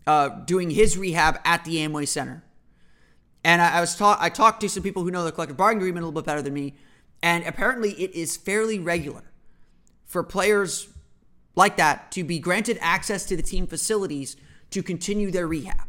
uh, 0.07 0.29
doing 0.29 0.71
his 0.71 0.97
rehab 0.97 1.39
at 1.45 1.65
the 1.65 1.77
Amway 1.77 2.07
Center. 2.07 2.43
And 3.43 3.61
I, 3.61 3.77
I 3.77 3.81
was 3.81 3.95
taught, 3.95 4.17
I 4.21 4.29
talked 4.29 4.61
to 4.61 4.69
some 4.69 4.83
people 4.83 5.03
who 5.03 5.11
know 5.11 5.23
the 5.23 5.31
collective 5.31 5.57
bargaining 5.57 5.81
agreement 5.81 6.03
a 6.03 6.07
little 6.07 6.21
bit 6.21 6.25
better 6.25 6.41
than 6.41 6.53
me, 6.53 6.75
and 7.21 7.45
apparently 7.45 7.91
it 7.91 8.13
is 8.15 8.37
fairly 8.37 8.79
regular 8.79 9.23
for 10.05 10.23
players 10.23 10.87
like 11.55 11.77
that 11.77 12.11
to 12.11 12.23
be 12.23 12.39
granted 12.39 12.77
access 12.81 13.25
to 13.25 13.35
the 13.35 13.43
team 13.43 13.67
facilities 13.67 14.35
to 14.71 14.81
continue 14.81 15.31
their 15.31 15.47
rehab. 15.47 15.87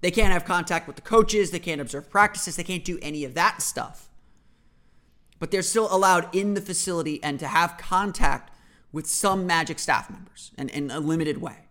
They 0.00 0.10
can't 0.10 0.32
have 0.32 0.44
contact 0.44 0.86
with 0.86 0.96
the 0.96 1.02
coaches, 1.02 1.50
they 1.50 1.58
can't 1.58 1.80
observe 1.80 2.10
practices, 2.10 2.56
they 2.56 2.64
can't 2.64 2.84
do 2.84 2.98
any 3.02 3.24
of 3.24 3.34
that 3.34 3.62
stuff. 3.62 4.08
But 5.38 5.50
they're 5.50 5.62
still 5.62 5.88
allowed 5.94 6.34
in 6.34 6.54
the 6.54 6.60
facility 6.60 7.22
and 7.22 7.38
to 7.40 7.46
have 7.46 7.76
contact 7.76 8.50
with 8.92 9.06
some 9.06 9.46
Magic 9.46 9.78
staff 9.78 10.08
members 10.08 10.52
and 10.56 10.70
in 10.70 10.90
a 10.90 11.00
limited 11.00 11.38
way. 11.38 11.65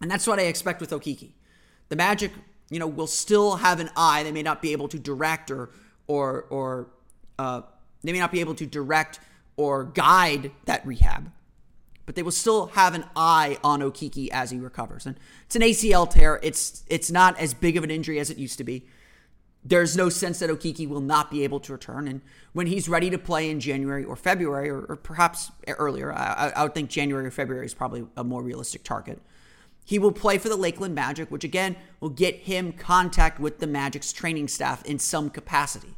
And 0.00 0.10
that's 0.10 0.26
what 0.26 0.38
I 0.38 0.42
expect 0.42 0.80
with 0.80 0.90
Okeke. 0.90 1.30
The 1.88 1.96
Magic, 1.96 2.32
you 2.70 2.78
know, 2.78 2.86
will 2.86 3.06
still 3.06 3.56
have 3.56 3.80
an 3.80 3.90
eye. 3.96 4.22
They 4.22 4.32
may 4.32 4.42
not 4.42 4.60
be 4.60 4.72
able 4.72 4.88
to 4.88 4.98
direct 4.98 5.50
or 5.50 5.70
or 6.06 6.46
or 6.50 6.88
uh, 7.38 7.62
they 8.02 8.12
may 8.12 8.18
not 8.18 8.32
be 8.32 8.40
able 8.40 8.54
to 8.56 8.66
direct 8.66 9.20
or 9.56 9.84
guide 9.84 10.50
that 10.66 10.86
rehab, 10.86 11.30
but 12.04 12.14
they 12.14 12.22
will 12.22 12.30
still 12.30 12.66
have 12.66 12.94
an 12.94 13.04
eye 13.14 13.58
on 13.64 13.80
Okeke 13.80 14.28
as 14.30 14.50
he 14.50 14.58
recovers. 14.58 15.06
And 15.06 15.18
it's 15.46 15.56
an 15.56 15.62
ACL 15.62 16.08
tear. 16.08 16.40
It's 16.42 16.84
it's 16.88 17.10
not 17.10 17.38
as 17.38 17.54
big 17.54 17.76
of 17.76 17.84
an 17.84 17.90
injury 17.90 18.18
as 18.18 18.30
it 18.30 18.38
used 18.38 18.58
to 18.58 18.64
be. 18.64 18.86
There's 19.64 19.96
no 19.96 20.08
sense 20.08 20.38
that 20.38 20.50
Okeke 20.50 20.88
will 20.88 21.00
not 21.00 21.28
be 21.28 21.42
able 21.42 21.58
to 21.60 21.72
return. 21.72 22.06
And 22.06 22.20
when 22.52 22.68
he's 22.68 22.88
ready 22.88 23.10
to 23.10 23.18
play 23.18 23.50
in 23.50 23.58
January 23.58 24.04
or 24.04 24.14
February, 24.14 24.70
or, 24.70 24.82
or 24.82 24.94
perhaps 24.94 25.50
earlier, 25.66 26.12
I, 26.12 26.52
I 26.54 26.62
would 26.62 26.72
think 26.72 26.88
January 26.88 27.26
or 27.26 27.32
February 27.32 27.66
is 27.66 27.74
probably 27.74 28.06
a 28.16 28.22
more 28.22 28.42
realistic 28.44 28.84
target. 28.84 29.20
He 29.86 30.00
will 30.00 30.10
play 30.10 30.36
for 30.36 30.48
the 30.48 30.56
Lakeland 30.56 30.96
Magic, 30.96 31.30
which 31.30 31.44
again 31.44 31.76
will 32.00 32.10
get 32.10 32.34
him 32.34 32.72
contact 32.72 33.38
with 33.38 33.60
the 33.60 33.68
Magic's 33.68 34.12
training 34.12 34.48
staff 34.48 34.84
in 34.84 34.98
some 34.98 35.30
capacity. 35.30 35.94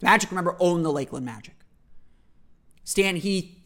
Magic, 0.00 0.30
remember, 0.30 0.56
own 0.60 0.84
the 0.84 0.92
Lakeland 0.92 1.26
Magic. 1.26 1.56
Stan 2.84 3.16
Heath, 3.16 3.58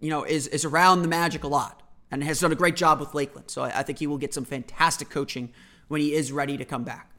you 0.00 0.08
know, 0.08 0.24
is, 0.24 0.46
is 0.46 0.64
around 0.64 1.02
the 1.02 1.08
Magic 1.08 1.44
a 1.44 1.48
lot 1.48 1.82
and 2.10 2.24
has 2.24 2.40
done 2.40 2.50
a 2.50 2.54
great 2.56 2.76
job 2.76 2.98
with 2.98 3.14
Lakeland. 3.14 3.50
So 3.50 3.64
I, 3.64 3.80
I 3.80 3.82
think 3.82 3.98
he 3.98 4.06
will 4.06 4.16
get 4.16 4.32
some 4.32 4.46
fantastic 4.46 5.10
coaching 5.10 5.52
when 5.88 6.00
he 6.00 6.14
is 6.14 6.32
ready 6.32 6.56
to 6.56 6.64
come 6.64 6.82
back. 6.82 7.10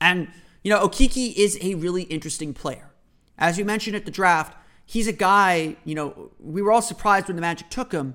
And, 0.00 0.28
you 0.62 0.70
know, 0.70 0.86
Okeke 0.86 1.34
is 1.34 1.58
a 1.60 1.74
really 1.74 2.04
interesting 2.04 2.54
player. 2.54 2.92
As 3.36 3.58
you 3.58 3.64
mentioned 3.64 3.96
at 3.96 4.04
the 4.04 4.12
draft, 4.12 4.56
he's 4.86 5.08
a 5.08 5.12
guy, 5.12 5.76
you 5.84 5.96
know, 5.96 6.30
we 6.38 6.62
were 6.62 6.70
all 6.70 6.82
surprised 6.82 7.26
when 7.26 7.34
the 7.34 7.42
Magic 7.42 7.68
took 7.68 7.90
him, 7.90 8.14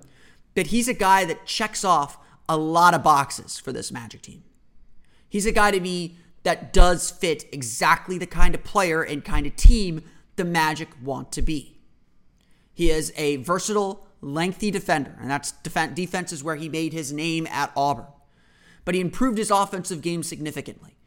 but 0.56 0.68
he's 0.68 0.88
a 0.88 0.94
guy 0.94 1.26
that 1.26 1.46
checks 1.46 1.84
off 1.84 2.18
a 2.50 2.58
lot 2.58 2.94
of 2.94 3.04
boxes 3.04 3.60
for 3.60 3.72
this 3.72 3.92
Magic 3.92 4.22
team. 4.22 4.44
He's 5.30 5.46
a 5.46 5.52
guy 5.52 5.72
to 5.72 5.80
me 5.80 6.18
that 6.44 6.74
does 6.74 7.12
fit 7.12 7.46
exactly 7.52 8.18
the 8.18 8.28
kind 8.28 8.56
of 8.56 8.64
player 8.64 9.02
and 9.02 9.24
kind 9.24 9.46
of 9.46 9.56
team 9.56 10.02
the 10.36 10.46
Magic 10.46 10.90
want 11.04 11.32
to 11.34 11.42
be. 11.42 11.78
He 12.74 12.90
is 12.90 13.12
a 13.16 13.38
versatile, 13.38 14.08
lengthy 14.22 14.72
defender, 14.72 15.18
and 15.20 15.30
that's 15.30 15.52
def- 15.52 15.96
defense 15.96 16.32
is 16.32 16.44
where 16.44 16.56
he 16.56 16.70
made 16.70 16.94
his 16.94 17.12
name 17.12 17.48
at 17.48 17.72
Auburn. 17.76 18.08
But 18.84 18.96
he 18.96 19.02
improved 19.02 19.38
his 19.38 19.52
offensive 19.52 20.02
game 20.02 20.24
significantly. 20.24 20.98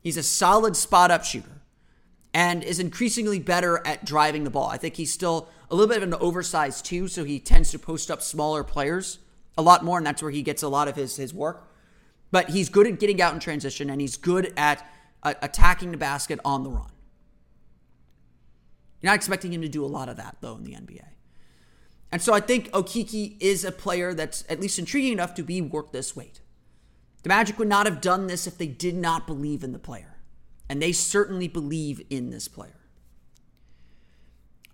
He's 0.00 0.16
a 0.16 0.22
solid 0.22 0.76
spot 0.76 1.10
up 1.10 1.24
shooter 1.24 1.57
and 2.34 2.62
is 2.62 2.78
increasingly 2.78 3.38
better 3.38 3.84
at 3.86 4.04
driving 4.04 4.44
the 4.44 4.50
ball. 4.50 4.68
I 4.68 4.76
think 4.76 4.96
he's 4.96 5.12
still 5.12 5.48
a 5.70 5.74
little 5.74 5.88
bit 5.88 6.02
of 6.02 6.02
an 6.02 6.14
oversized 6.14 6.84
too, 6.84 7.08
so 7.08 7.24
he 7.24 7.38
tends 7.38 7.70
to 7.70 7.78
post 7.78 8.10
up 8.10 8.22
smaller 8.22 8.64
players 8.64 9.18
a 9.56 9.62
lot 9.62 9.84
more, 9.84 9.98
and 9.98 10.06
that's 10.06 10.22
where 10.22 10.30
he 10.30 10.42
gets 10.42 10.62
a 10.62 10.68
lot 10.68 10.88
of 10.88 10.96
his 10.96 11.16
his 11.16 11.34
work. 11.34 11.68
But 12.30 12.50
he's 12.50 12.68
good 12.68 12.86
at 12.86 13.00
getting 13.00 13.20
out 13.20 13.34
in 13.34 13.40
transition, 13.40 13.90
and 13.90 14.00
he's 14.00 14.16
good 14.16 14.52
at 14.56 14.88
uh, 15.22 15.34
attacking 15.42 15.90
the 15.90 15.96
basket 15.96 16.38
on 16.44 16.62
the 16.62 16.70
run. 16.70 16.90
You're 19.00 19.10
not 19.10 19.16
expecting 19.16 19.52
him 19.52 19.62
to 19.62 19.68
do 19.68 19.84
a 19.84 19.86
lot 19.86 20.08
of 20.08 20.16
that 20.16 20.36
though 20.40 20.56
in 20.56 20.64
the 20.64 20.72
NBA. 20.72 21.04
And 22.10 22.22
so 22.22 22.32
I 22.32 22.40
think 22.40 22.70
Okeke 22.70 23.36
is 23.38 23.64
a 23.64 23.72
player 23.72 24.14
that's 24.14 24.44
at 24.48 24.60
least 24.60 24.78
intriguing 24.78 25.12
enough 25.12 25.34
to 25.34 25.42
be 25.42 25.60
worth 25.60 25.92
this 25.92 26.16
weight. 26.16 26.40
The 27.22 27.28
Magic 27.28 27.58
would 27.58 27.68
not 27.68 27.86
have 27.86 28.00
done 28.00 28.26
this 28.26 28.46
if 28.46 28.56
they 28.56 28.66
did 28.66 28.94
not 28.94 29.26
believe 29.26 29.62
in 29.62 29.72
the 29.72 29.78
player. 29.78 30.17
And 30.68 30.82
they 30.82 30.92
certainly 30.92 31.48
believe 31.48 32.02
in 32.10 32.30
this 32.30 32.48
player. 32.48 32.74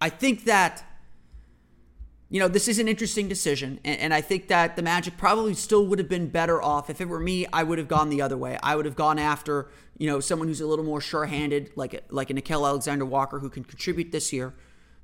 I 0.00 0.10
think 0.10 0.44
that, 0.44 0.84
you 2.28 2.40
know, 2.40 2.48
this 2.48 2.68
is 2.68 2.78
an 2.78 2.88
interesting 2.88 3.28
decision. 3.28 3.80
And, 3.84 4.00
and, 4.00 4.14
I 4.14 4.20
think 4.20 4.48
that 4.48 4.76
the 4.76 4.82
Magic 4.82 5.16
probably 5.16 5.54
still 5.54 5.86
would 5.86 5.98
have 5.98 6.08
been 6.08 6.28
better 6.28 6.60
off. 6.60 6.90
If 6.90 7.00
it 7.00 7.08
were 7.08 7.20
me, 7.20 7.46
I 7.52 7.62
would 7.62 7.78
have 7.78 7.88
gone 7.88 8.10
the 8.10 8.20
other 8.20 8.36
way. 8.36 8.58
I 8.62 8.76
would 8.76 8.86
have 8.86 8.96
gone 8.96 9.18
after, 9.18 9.70
you 9.96 10.08
know, 10.08 10.20
someone 10.20 10.48
who's 10.48 10.60
a 10.60 10.66
little 10.66 10.84
more 10.84 11.00
sure 11.00 11.26
handed, 11.26 11.70
like, 11.76 12.04
like 12.10 12.28
a 12.28 12.34
Nickeil 12.34 12.66
Alexander 12.66 13.04
Walker 13.06 13.38
who 13.38 13.48
can 13.48 13.64
contribute 13.64 14.12
this 14.12 14.32
year. 14.32 14.52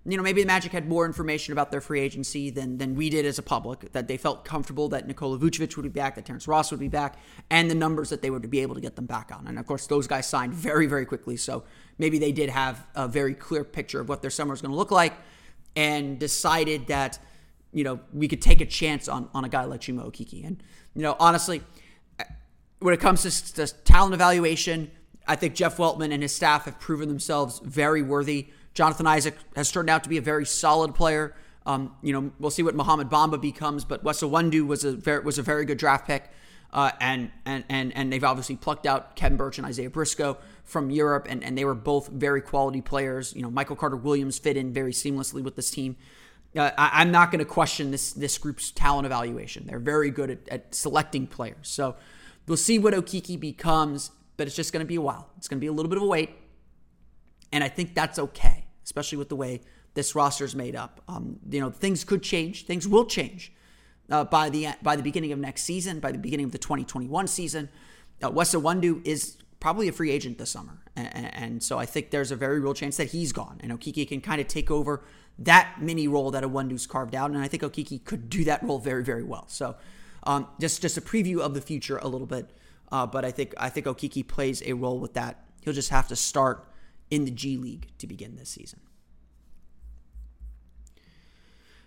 You 0.07 0.17
know, 0.17 0.23
maybe 0.23 0.41
the 0.41 0.47
Magic 0.47 0.73
had 0.73 0.89
more 0.89 1.05
information 1.05 1.53
about 1.53 1.71
their 1.71 1.83
free 1.83 2.01
agency 2.01 2.49
than, 2.49 2.79
than 2.79 2.95
we 2.95 3.11
did 3.11 3.27
as 3.27 3.39
a 3.39 3.43
public, 3.43 3.93
that 3.93 4.09
they 4.09 4.17
felt 4.17 4.47
comfortable 4.47 4.89
that 4.89 5.07
Nikola 5.07 5.39
Vucevic 5.39 5.77
would 5.77 5.83
be 5.83 5.91
back, 5.91 6.15
that 6.15 6.25
Terrence 6.25 6.49
Ross 6.49 6.71
would 6.71 6.81
be 6.81 6.89
back, 6.89 7.19
and 7.51 7.71
the 7.71 7.75
numbers 7.75 8.09
that 8.09 8.23
they 8.23 8.31
would 8.31 8.49
be 8.51 8.61
able 8.61 8.75
to 8.75 8.81
get 8.81 8.97
them 8.97 9.05
back 9.05 9.31
on. 9.31 9.47
And 9.47 9.59
of 9.59 9.67
course, 9.67 9.87
those 9.87 10.07
guys 10.07 10.27
signed 10.27 10.55
very, 10.55 10.87
very 10.87 11.05
quickly. 11.05 11.37
So 11.37 11.65
maybe 11.99 12.19
they 12.19 12.33
did 12.33 12.49
have 12.49 12.87
a 12.95 13.09
very 13.09 13.35
clear 13.35 13.63
picture 13.63 14.01
of 14.01 14.09
what 14.09 14.23
their 14.23 14.31
summer 14.31 14.55
is 14.55 14.63
going 14.63 14.73
to 14.73 14.77
look 14.77 14.91
like 14.91 15.13
and 15.77 16.19
decided 16.19 16.87
that 16.87 17.19
you 17.73 17.85
know, 17.85 18.01
we 18.13 18.29
could 18.29 18.43
take 18.43 18.61
a 18.61 18.67
chance 18.67 19.09
on, 19.09 19.29
on 19.35 19.45
a 19.45 19.49
guy 19.49 19.65
like 19.65 19.81
Chuma 19.81 20.05
Okeke. 20.05 20.47
And, 20.47 20.63
you 20.95 21.03
know, 21.03 21.17
honestly, 21.21 21.63
when 22.81 22.95
it 22.95 23.01
comes 23.01 23.23
to, 23.23 23.55
to 23.55 23.75
talent 23.85 24.15
evaluation, 24.15 24.91
I 25.27 25.37
think 25.37 25.55
Jeff 25.55 25.77
Weltman 25.77 26.13
and 26.13 26.23
his 26.23 26.35
staff 26.35 26.65
have 26.65 26.81
proven 26.81 27.09
themselves 27.09 27.61
very 27.65 28.03
worthy. 28.03 28.49
Jonathan 28.75 29.07
Isaac 29.07 29.37
has 29.57 29.71
turned 29.71 29.91
out 29.91 30.05
to 30.05 30.09
be 30.09 30.17
a 30.17 30.23
very 30.23 30.47
solid 30.47 30.95
player. 30.95 31.35
Um, 31.67 31.95
you 32.03 32.13
know, 32.13 32.33
we'll 32.39 32.51
see 32.51 32.63
what 32.63 32.75
Mohamed 32.75 33.09
Bamba 33.09 33.41
becomes, 33.41 33.85
but 33.85 34.03
Wes 34.03 34.23
Iwundu 34.23 34.67
was 34.67 34.85
a 34.85 34.93
very, 34.93 35.23
was 35.23 35.39
a 35.39 35.43
very 35.43 35.65
good 35.65 35.79
draft 35.79 36.07
pick. 36.07 36.31
Uh, 36.73 36.93
and, 37.01 37.33
and, 37.45 37.65
and, 37.69 37.95
and 37.97 38.13
they've 38.13 38.23
obviously 38.23 38.57
plucked 38.57 38.87
out 38.87 39.17
Khem 39.17 39.37
Birch 39.37 39.59
and 39.59 39.67
Isaiah 39.67 39.91
Briscoe 39.91 40.39
from 40.63 40.91
Europe, 40.91 41.27
and, 41.29 41.43
and 41.43 41.59
they 41.59 41.65
were 41.65 41.75
both 41.75 42.09
very 42.09 42.41
quality 42.41 42.81
players. 42.81 43.35
You 43.35 43.43
know, 43.43 43.51
Michael 43.51 43.75
Carter 43.75 43.97
Williams 43.97 44.39
fit 44.39 44.57
in 44.57 44.73
very 44.73 44.93
seamlessly 44.93 45.43
with 45.43 45.57
this 45.57 45.71
team. 45.71 45.97
Uh, 46.57 46.71
I, 46.79 47.03
am 47.03 47.11
not 47.11 47.31
going 47.31 47.41
to 47.41 47.45
question 47.45 47.91
this 47.91 48.13
this 48.13 48.37
group's 48.37 48.73
talent 48.73 49.07
evaluation. 49.07 49.67
They're 49.67 49.79
very 49.79 50.11
good 50.11 50.31
at, 50.31 50.49
at 50.49 50.75
selecting 50.75 51.27
players. 51.27 51.69
So 51.69 51.97
we'll 52.47 52.57
see 52.57 52.79
what 52.79 52.93
Okeke 52.93 53.39
becomes, 53.39 54.11
but 54.37 54.47
it's 54.47 54.57
just 54.57 54.73
going 54.73 54.85
to 54.85 54.89
be 54.89 54.97
a 54.97 55.01
while. 55.01 55.29
It's 55.39 55.47
going 55.47 55.59
to 55.59 55.61
be 55.61 55.69
a 55.69 55.73
little 55.73 55.89
bit 55.89 55.99
of 55.99 56.03
a 56.03 56.07
wait, 56.07 56.31
and 57.53 57.63
I 57.63 57.69
think 57.69 57.95
that's 57.95 58.19
okay, 58.19 58.60
especially 58.85 59.19
with 59.19 59.29
the 59.29 59.37
way 59.37 59.61
this 59.95 60.15
roster 60.15 60.45
is 60.45 60.55
made 60.55 60.77
up. 60.77 61.01
Um, 61.09 61.39
you 61.49 61.61
know, 61.61 61.71
things 61.71 62.05
could 62.05 62.23
change. 62.23 62.67
Things 62.67 62.87
will 62.87 63.05
change 63.05 63.53
uh, 64.11 64.25
by 64.25 64.51
the 64.51 64.69
by 64.83 64.97
the 64.97 65.03
beginning 65.03 65.33
of 65.33 65.39
next 65.39 65.63
season, 65.63 66.01
by 66.01 66.13
the 66.13 66.19
beginning 66.19 66.47
of 66.47 66.53
the 66.53 66.59
2021 66.59 67.27
season. 67.27 67.69
Uh, 68.23 68.31
Wes 68.31 68.55
Iwundu 68.55 69.07
is 69.07 69.37
probably 69.61 69.89
a 69.89 69.93
free 69.93 70.11
agent 70.11 70.39
this 70.39 70.51
summer, 70.51 70.79
and, 70.97 71.35
and 71.35 71.63
so 71.63 71.79
I 71.79 71.87
think 71.87 72.11
there's 72.11 72.31
a 72.31 72.37
very 72.37 72.61
real 72.61 72.75
chance 72.75 72.97
that 72.97 73.11
he's 73.11 73.33
gone, 73.33 73.59
and 73.63 73.73
Okeke 73.73 74.09
can 74.09 74.21
kind 74.21 74.41
of 74.41 74.49
take 74.49 74.71
over 74.71 75.03
that 75.39 75.77
mini 75.81 76.07
role 76.07 76.31
that 76.33 76.45
Iwundu's 76.45 76.87
carved 76.87 77.15
out, 77.15 77.31
and 77.31 77.39
I 77.39 77.49
think 77.49 77.63
Okeke 77.63 78.05
could 78.05 78.29
do 78.29 78.45
that 78.45 78.63
role 78.63 78.79
very, 78.79 79.03
very 79.03 79.23
well. 79.23 79.45
So, 79.49 79.77
um, 80.25 80.49
just 80.61 80.83
just 80.83 80.99
a 80.99 81.01
preview 81.01 81.41
of 81.41 81.55
the 81.55 81.61
future 81.61 81.99
a 81.99 82.09
little 82.09 82.27
bit, 82.27 82.51
uh, 82.93 83.07
but 83.07 83.25
I 83.25 83.31
think 83.31 83.55
I 83.57 83.71
think 83.71 83.87
Okeke 83.87 84.27
plays 84.27 84.63
a 84.67 84.75
role 84.75 84.99
with 84.99 85.15
that. 85.15 85.45
He'll 85.63 85.75
just 85.75 85.91
have 85.91 86.09
to 86.09 86.17
start 86.17 86.70
in 87.11 87.25
the 87.25 87.31
G 87.31 87.57
League 87.57 87.89
to 87.99 88.07
begin 88.07 88.37
this 88.37 88.51
season. 88.51 88.81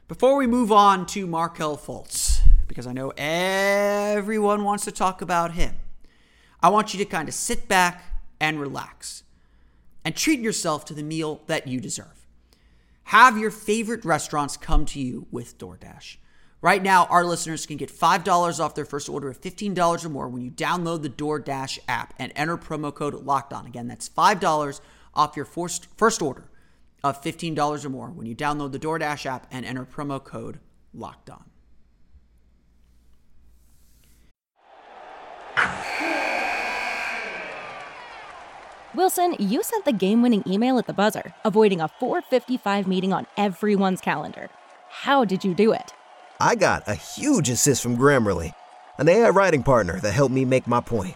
Before 0.07 0.35
we 0.35 0.47
move 0.47 0.71
on 0.71 1.05
to 1.07 1.25
Markelle 1.25 1.77
Fultz, 1.77 2.41
because 2.67 2.85
I 2.85 2.93
know 2.93 3.13
everyone 3.17 4.63
wants 4.63 4.83
to 4.85 4.91
talk 4.91 5.21
about 5.21 5.53
him, 5.53 5.75
I 6.61 6.69
want 6.69 6.93
you 6.93 6.97
to 6.99 7.05
kind 7.05 7.27
of 7.27 7.33
sit 7.33 7.67
back 7.67 8.03
and 8.39 8.59
relax 8.59 9.23
and 10.03 10.15
treat 10.15 10.39
yourself 10.39 10.85
to 10.85 10.93
the 10.93 11.03
meal 11.03 11.41
that 11.47 11.67
you 11.67 11.79
deserve. 11.79 12.27
Have 13.05 13.37
your 13.37 13.51
favorite 13.51 14.05
restaurants 14.05 14.57
come 14.57 14.85
to 14.87 14.99
you 14.99 15.27
with 15.31 15.57
DoorDash. 15.57 16.17
Right 16.61 16.81
now, 16.81 17.05
our 17.05 17.25
listeners 17.25 17.65
can 17.65 17.75
get 17.77 17.91
$5 17.91 18.59
off 18.59 18.75
their 18.75 18.85
first 18.85 19.09
order 19.09 19.29
of 19.29 19.41
$15 19.41 20.05
or 20.05 20.09
more 20.09 20.29
when 20.29 20.41
you 20.41 20.51
download 20.51 21.01
the 21.01 21.09
DoorDash 21.09 21.79
app 21.89 22.13
and 22.17 22.31
enter 22.35 22.57
promo 22.57 22.93
code 22.93 23.13
Locked 23.13 23.51
On. 23.51 23.65
Again, 23.65 23.87
that's 23.87 24.07
$5 24.07 24.79
off 25.15 25.35
your 25.35 25.45
first 25.45 25.87
first 25.97 26.21
order 26.21 26.49
of 27.03 27.21
$15 27.21 27.85
or 27.85 27.89
more 27.89 28.09
when 28.09 28.25
you 28.25 28.35
download 28.35 28.71
the 28.71 28.79
DoorDash 28.79 29.25
app 29.25 29.47
and 29.51 29.65
enter 29.65 29.85
promo 29.85 30.23
code 30.23 30.59
Locked 30.93 31.29
On. 31.29 31.43
Wilson, 38.95 39.35
you 39.39 39.63
sent 39.63 39.85
the 39.85 39.91
game-winning 39.91 40.43
email 40.45 40.77
at 40.77 40.85
the 40.85 40.93
buzzer, 40.93 41.33
avoiding 41.43 41.81
a 41.81 41.89
4:55 41.99 42.85
meeting 42.85 43.11
on 43.11 43.25
everyone's 43.37 44.01
calendar. 44.01 44.49
How 44.89 45.25
did 45.25 45.43
you 45.43 45.55
do 45.55 45.73
it? 45.73 45.93
I 46.39 46.55
got 46.55 46.87
a 46.87 46.93
huge 46.93 47.49
assist 47.49 47.81
from 47.81 47.97
Grammarly, 47.97 48.53
an 48.99 49.09
AI 49.09 49.29
writing 49.29 49.63
partner 49.63 49.99
that 50.01 50.11
helped 50.11 50.33
me 50.33 50.45
make 50.45 50.67
my 50.67 50.79
point. 50.79 51.15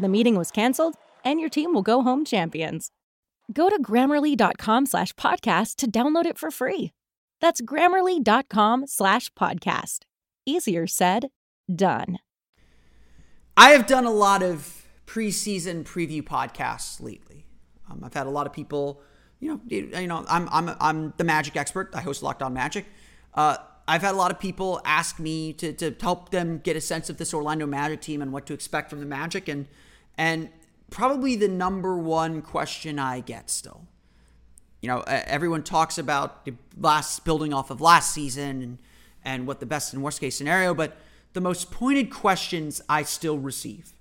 The 0.00 0.08
meeting 0.08 0.36
was 0.36 0.52
canceled, 0.52 0.94
and 1.24 1.40
your 1.40 1.48
team 1.48 1.74
will 1.74 1.82
go 1.82 2.02
home 2.02 2.24
champions. 2.24 2.90
Go 3.52 3.68
to 3.68 3.82
grammarly.com 3.82 4.86
slash 4.86 5.12
podcast 5.14 5.76
to 5.76 5.90
download 5.90 6.24
it 6.24 6.38
for 6.38 6.50
free. 6.52 6.92
That's 7.40 7.60
grammarly.com 7.60 8.86
slash 8.86 9.30
podcast. 9.32 10.04
Easier 10.46 10.86
said, 10.86 11.30
done. 11.74 12.18
I 13.56 13.70
have 13.70 13.86
done 13.86 14.04
a 14.04 14.12
lot 14.12 14.42
of 14.42 14.86
preseason 15.06 15.84
preview 15.84 16.22
podcasts 16.22 17.02
lately. 17.02 17.46
Um, 17.90 18.02
I've 18.04 18.14
had 18.14 18.26
a 18.26 18.30
lot 18.30 18.46
of 18.46 18.52
people, 18.52 19.00
you 19.40 19.48
know, 19.48 19.60
you 19.66 20.06
know, 20.06 20.24
I'm 20.28 20.48
I'm 20.50 20.76
I'm 20.80 21.14
the 21.16 21.24
Magic 21.24 21.56
expert. 21.56 21.90
I 21.92 22.02
host 22.02 22.22
Locked 22.22 22.42
On 22.42 22.54
Magic. 22.54 22.86
Uh, 23.34 23.56
I've 23.88 24.02
had 24.02 24.14
a 24.14 24.18
lot 24.18 24.30
of 24.30 24.38
people 24.38 24.80
ask 24.84 25.18
me 25.18 25.54
to, 25.54 25.72
to 25.72 25.96
help 26.00 26.30
them 26.30 26.58
get 26.58 26.76
a 26.76 26.80
sense 26.80 27.08
of 27.08 27.16
this 27.16 27.32
Orlando 27.32 27.66
Magic 27.66 28.02
team 28.02 28.20
and 28.20 28.32
what 28.32 28.46
to 28.46 28.52
expect 28.52 28.90
from 28.90 29.00
the 29.00 29.06
Magic, 29.06 29.48
and 29.48 29.66
and 30.18 30.50
probably 30.90 31.36
the 31.36 31.48
number 31.48 31.96
one 31.96 32.42
question 32.42 32.98
I 32.98 33.20
get 33.20 33.48
still. 33.48 33.86
You 34.82 34.88
know, 34.88 35.00
everyone 35.06 35.62
talks 35.62 35.96
about 35.96 36.44
the 36.44 36.54
last 36.76 37.24
building 37.24 37.54
off 37.54 37.70
of 37.70 37.80
last 37.80 38.12
season 38.12 38.62
and 38.62 38.78
and 39.24 39.46
what 39.46 39.60
the 39.60 39.66
best 39.66 39.92
and 39.92 40.02
worst 40.02 40.20
case 40.20 40.36
scenario, 40.36 40.74
but 40.74 40.96
the 41.32 41.40
most 41.40 41.70
pointed 41.70 42.10
questions 42.10 42.80
I 42.88 43.02
still 43.02 43.38
receive 43.38 43.92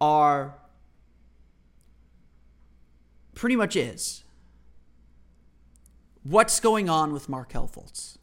are 0.00 0.54
pretty 3.34 3.56
much 3.56 3.76
is 3.76 4.22
what's 6.22 6.60
going 6.60 6.88
on 6.88 7.12
with 7.12 7.28
Markelle 7.28 7.68
Fultz? 7.68 8.16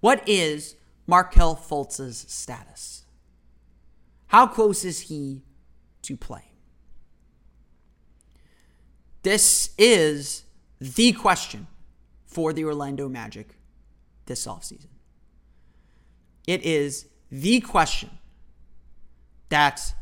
What 0.00 0.28
is 0.28 0.76
Markelle 1.06 1.56
Fultz's 1.56 2.26
status? 2.28 3.04
How 4.28 4.46
close 4.46 4.84
is 4.84 5.02
he 5.02 5.42
to 6.06 6.16
play? 6.16 6.50
This 9.22 9.70
is 9.78 10.44
the 10.80 11.12
question 11.12 11.66
for 12.26 12.52
the 12.52 12.64
Orlando 12.64 13.08
Magic 13.08 13.56
this 14.26 14.46
offseason. 14.46 14.88
It 16.46 16.62
is 16.64 17.06
the 17.30 17.60
question 17.60 18.10
that 19.48 19.94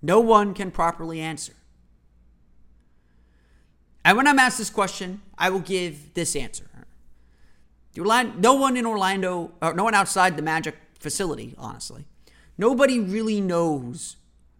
no 0.00 0.20
one 0.20 0.54
can 0.54 0.70
properly 0.70 1.20
answer. 1.20 1.54
And 4.04 4.16
when 4.16 4.26
I'm 4.26 4.38
asked 4.38 4.58
this 4.58 4.70
question, 4.70 5.22
I 5.36 5.50
will 5.50 5.60
give 5.60 6.14
this 6.14 6.36
answer. 6.36 6.66
No 7.96 8.54
one 8.54 8.76
in 8.76 8.86
Orlando, 8.86 9.52
or 9.62 9.72
no 9.74 9.84
one 9.84 9.94
outside 9.94 10.36
the 10.36 10.42
Magic 10.42 10.76
facility, 10.98 11.54
honestly, 11.56 12.06
nobody 12.58 12.98
really 12.98 13.40
knows 13.40 14.16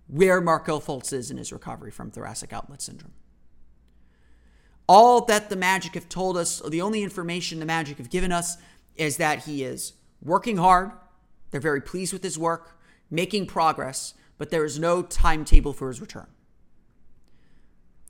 where 0.06 0.40
Markelle 0.40 0.80
Fultz 0.80 1.12
is 1.12 1.30
in 1.30 1.36
his 1.36 1.52
recovery 1.52 1.90
from 1.90 2.10
thoracic 2.10 2.52
outlet 2.52 2.82
syndrome. 2.82 3.12
All 4.86 5.24
that 5.24 5.48
the 5.48 5.56
Magic 5.56 5.94
have 5.94 6.08
told 6.08 6.36
us, 6.36 6.60
the 6.60 6.82
only 6.82 7.02
information 7.02 7.58
the 7.58 7.66
Magic 7.66 7.98
have 7.98 8.10
given 8.10 8.32
us, 8.32 8.58
is 8.96 9.16
that 9.16 9.44
he 9.44 9.64
is 9.64 9.94
working 10.22 10.58
hard. 10.58 10.92
They're 11.50 11.60
very 11.60 11.80
pleased 11.80 12.12
with 12.12 12.22
his 12.22 12.38
work, 12.38 12.78
making 13.10 13.46
progress, 13.46 14.14
but 14.36 14.50
there 14.50 14.64
is 14.64 14.78
no 14.78 15.02
timetable 15.02 15.72
for 15.72 15.88
his 15.88 16.00
return. 16.00 16.26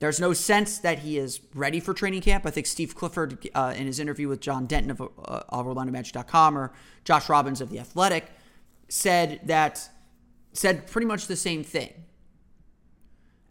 There's 0.01 0.19
no 0.19 0.33
sense 0.33 0.79
that 0.79 1.01
he 1.01 1.19
is 1.19 1.41
ready 1.55 1.79
for 1.79 1.95
training 1.95 2.23
camp. 2.23 2.45
I 2.45 2.51
think 2.51 2.67
Steve 2.67 2.95
Clifford, 2.95 3.49
uh, 3.55 3.73
in 3.77 3.87
his 3.87 4.01
interview 4.01 4.29
with 4.29 4.41
John 4.41 4.67
Denton 4.67 4.91
of, 4.91 5.01
uh, 5.01 5.05
of 5.49 5.67
OrlandoMagic.com 5.67 6.59
or 6.59 6.73
Josh 7.05 7.29
Robbins 7.29 7.61
of 7.61 7.71
The 7.71 7.79
Athletic, 7.79 8.27
said 8.89 9.41
that 9.45 9.89
said 10.55 10.87
pretty 10.87 11.07
much 11.07 11.27
the 11.27 11.37
same 11.37 11.62
thing. 11.62 11.93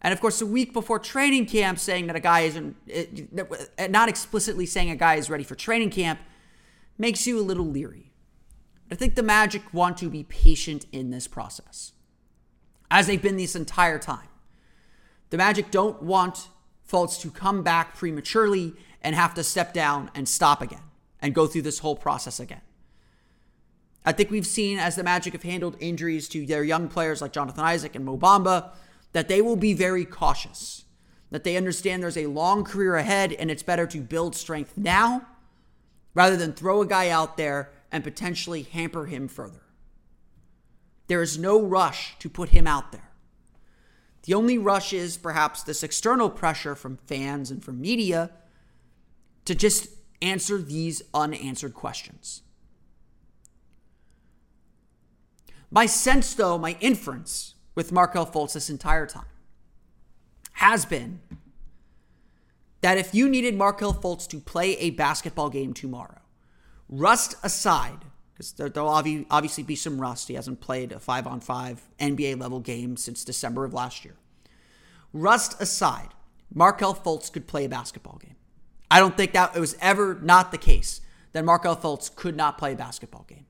And 0.02 0.12
of 0.12 0.20
course, 0.20 0.42
a 0.42 0.46
week 0.46 0.72
before 0.72 0.98
training 0.98 1.46
camp, 1.46 1.78
saying 1.78 2.08
that 2.08 2.16
a 2.16 2.20
guy 2.20 2.40
isn't, 2.40 2.76
uh, 3.78 3.86
not 3.88 4.08
explicitly 4.08 4.66
saying 4.66 4.90
a 4.90 4.96
guy 4.96 5.14
is 5.14 5.30
ready 5.30 5.44
for 5.44 5.54
training 5.54 5.90
camp, 5.90 6.20
makes 6.98 7.26
you 7.26 7.38
a 7.38 7.42
little 7.42 7.64
leery. 7.64 8.12
I 8.90 8.96
think 8.96 9.14
the 9.14 9.22
Magic 9.22 9.62
want 9.72 9.96
to 9.98 10.10
be 10.10 10.24
patient 10.24 10.84
in 10.92 11.10
this 11.10 11.26
process, 11.26 11.92
as 12.90 13.06
they've 13.06 13.22
been 13.22 13.38
this 13.38 13.56
entire 13.56 13.98
time. 13.98 14.28
The 15.30 15.38
Magic 15.38 15.70
don't 15.70 16.02
want 16.02 16.48
Fultz 16.86 17.18
to 17.22 17.30
come 17.30 17.62
back 17.62 17.96
prematurely 17.96 18.74
and 19.00 19.14
have 19.14 19.32
to 19.34 19.42
step 19.42 19.72
down 19.72 20.10
and 20.14 20.28
stop 20.28 20.60
again 20.60 20.82
and 21.22 21.34
go 21.34 21.46
through 21.46 21.62
this 21.62 21.78
whole 21.78 21.96
process 21.96 22.38
again. 22.38 22.60
I 24.04 24.12
think 24.12 24.30
we've 24.30 24.46
seen 24.46 24.78
as 24.78 24.96
the 24.96 25.02
Magic 25.02 25.32
have 25.32 25.42
handled 25.42 25.76
injuries 25.80 26.28
to 26.28 26.44
their 26.44 26.62
young 26.62 26.88
players 26.88 27.22
like 27.22 27.32
Jonathan 27.32 27.64
Isaac 27.64 27.94
and 27.94 28.04
Mo 28.04 28.18
Bamba 28.18 28.70
that 29.12 29.28
they 29.28 29.40
will 29.40 29.56
be 29.56 29.72
very 29.72 30.04
cautious, 30.04 30.84
that 31.30 31.44
they 31.44 31.56
understand 31.56 32.02
there's 32.02 32.16
a 32.16 32.26
long 32.26 32.64
career 32.64 32.96
ahead 32.96 33.32
and 33.32 33.50
it's 33.50 33.62
better 33.62 33.86
to 33.86 34.00
build 34.00 34.34
strength 34.34 34.76
now 34.76 35.26
rather 36.12 36.36
than 36.36 36.52
throw 36.52 36.82
a 36.82 36.86
guy 36.86 37.08
out 37.08 37.36
there 37.36 37.72
and 37.90 38.04
potentially 38.04 38.62
hamper 38.62 39.06
him 39.06 39.28
further. 39.28 39.62
There 41.06 41.22
is 41.22 41.38
no 41.38 41.60
rush 41.60 42.18
to 42.18 42.28
put 42.28 42.50
him 42.50 42.66
out 42.66 42.92
there. 42.92 43.10
The 44.24 44.34
only 44.34 44.58
rush 44.58 44.92
is 44.92 45.16
perhaps 45.16 45.62
this 45.62 45.82
external 45.82 46.30
pressure 46.30 46.74
from 46.74 46.96
fans 47.06 47.50
and 47.50 47.62
from 47.62 47.80
media 47.80 48.30
to 49.44 49.54
just 49.54 49.88
answer 50.22 50.58
these 50.58 51.02
unanswered 51.12 51.74
questions. 51.74 52.42
My 55.74 55.86
sense, 55.86 56.34
though, 56.34 56.56
my 56.56 56.76
inference 56.80 57.56
with 57.74 57.90
Markelle 57.90 58.26
Fultz 58.26 58.52
this 58.52 58.70
entire 58.70 59.08
time 59.08 59.26
has 60.52 60.84
been 60.86 61.18
that 62.80 62.96
if 62.96 63.12
you 63.12 63.28
needed 63.28 63.56
Markelle 63.56 63.92
Fultz 63.92 64.28
to 64.28 64.38
play 64.38 64.76
a 64.76 64.90
basketball 64.90 65.50
game 65.50 65.74
tomorrow, 65.74 66.20
rust 66.88 67.34
aside, 67.42 68.04
because 68.32 68.52
there'll 68.52 68.88
obviously 68.88 69.64
be 69.64 69.74
some 69.74 70.00
rust. 70.00 70.28
He 70.28 70.34
hasn't 70.34 70.60
played 70.60 70.92
a 70.92 71.00
five 71.00 71.26
on 71.26 71.40
five 71.40 71.82
NBA 71.98 72.38
level 72.40 72.60
game 72.60 72.96
since 72.96 73.24
December 73.24 73.64
of 73.64 73.74
last 73.74 74.04
year. 74.04 74.14
Rust 75.12 75.60
aside, 75.60 76.10
Markelle 76.54 76.94
Fultz 76.94 77.32
could 77.32 77.48
play 77.48 77.64
a 77.64 77.68
basketball 77.68 78.20
game. 78.22 78.36
I 78.92 79.00
don't 79.00 79.16
think 79.16 79.32
that 79.32 79.56
it 79.56 79.60
was 79.60 79.76
ever 79.80 80.20
not 80.22 80.52
the 80.52 80.58
case 80.58 81.00
that 81.32 81.44
Markelle 81.44 81.76
Fultz 81.76 82.14
could 82.14 82.36
not 82.36 82.58
play 82.58 82.74
a 82.74 82.76
basketball 82.76 83.26
game. 83.28 83.46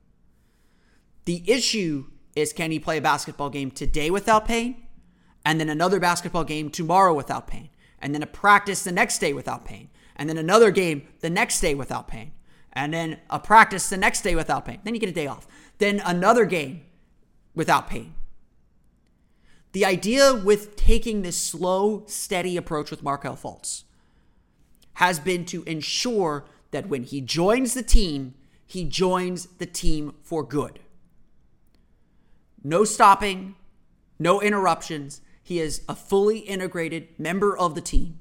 The 1.25 1.43
issue 1.45 2.07
is 2.35 2.51
can 2.53 2.71
he 2.71 2.79
play 2.79 2.97
a 2.97 3.01
basketball 3.01 3.49
game 3.49 3.71
today 3.71 4.09
without 4.09 4.45
pain? 4.45 4.87
And 5.45 5.59
then 5.59 5.69
another 5.69 5.99
basketball 5.99 6.43
game 6.43 6.69
tomorrow 6.69 7.13
without 7.13 7.47
pain? 7.47 7.69
And 7.99 8.13
then 8.13 8.23
a 8.23 8.27
practice 8.27 8.83
the 8.83 8.91
next 8.91 9.19
day 9.19 9.31
without 9.31 9.63
pain? 9.63 9.89
And 10.15 10.29
then 10.29 10.37
another 10.37 10.71
game 10.71 11.07
the 11.21 11.29
next 11.29 11.61
day 11.61 11.75
without 11.75 12.07
pain? 12.07 12.33
And 12.73 12.93
then 12.93 13.19
a 13.29 13.39
practice 13.39 13.89
the 13.89 13.97
next 13.97 14.21
day 14.21 14.35
without 14.35 14.65
pain? 14.65 14.79
Then 14.83 14.93
you 14.93 14.99
get 14.99 15.09
a 15.09 15.13
day 15.13 15.27
off. 15.27 15.47
Then 15.77 16.01
another 16.05 16.45
game 16.45 16.81
without 17.53 17.87
pain. 17.87 18.15
The 19.71 19.85
idea 19.85 20.33
with 20.33 20.75
taking 20.75 21.21
this 21.21 21.37
slow, 21.37 22.03
steady 22.07 22.57
approach 22.57 22.91
with 22.91 23.03
Markelle 23.03 23.35
Fultz 23.35 23.83
has 24.95 25.19
been 25.19 25.45
to 25.45 25.63
ensure 25.63 26.45
that 26.71 26.87
when 26.87 27.03
he 27.03 27.21
joins 27.21 27.73
the 27.73 27.83
team, 27.83 28.33
he 28.65 28.83
joins 28.83 29.45
the 29.57 29.65
team 29.65 30.15
for 30.23 30.43
good 30.43 30.79
no 32.65 32.83
stopping, 32.83 33.55
no 34.17 34.41
interruptions. 34.41 35.21
He 35.43 35.59
is 35.59 35.83
a 35.87 35.95
fully 35.95 36.39
integrated 36.39 37.07
member 37.19 37.55
of 37.55 37.75
the 37.75 37.81
team, 37.81 38.19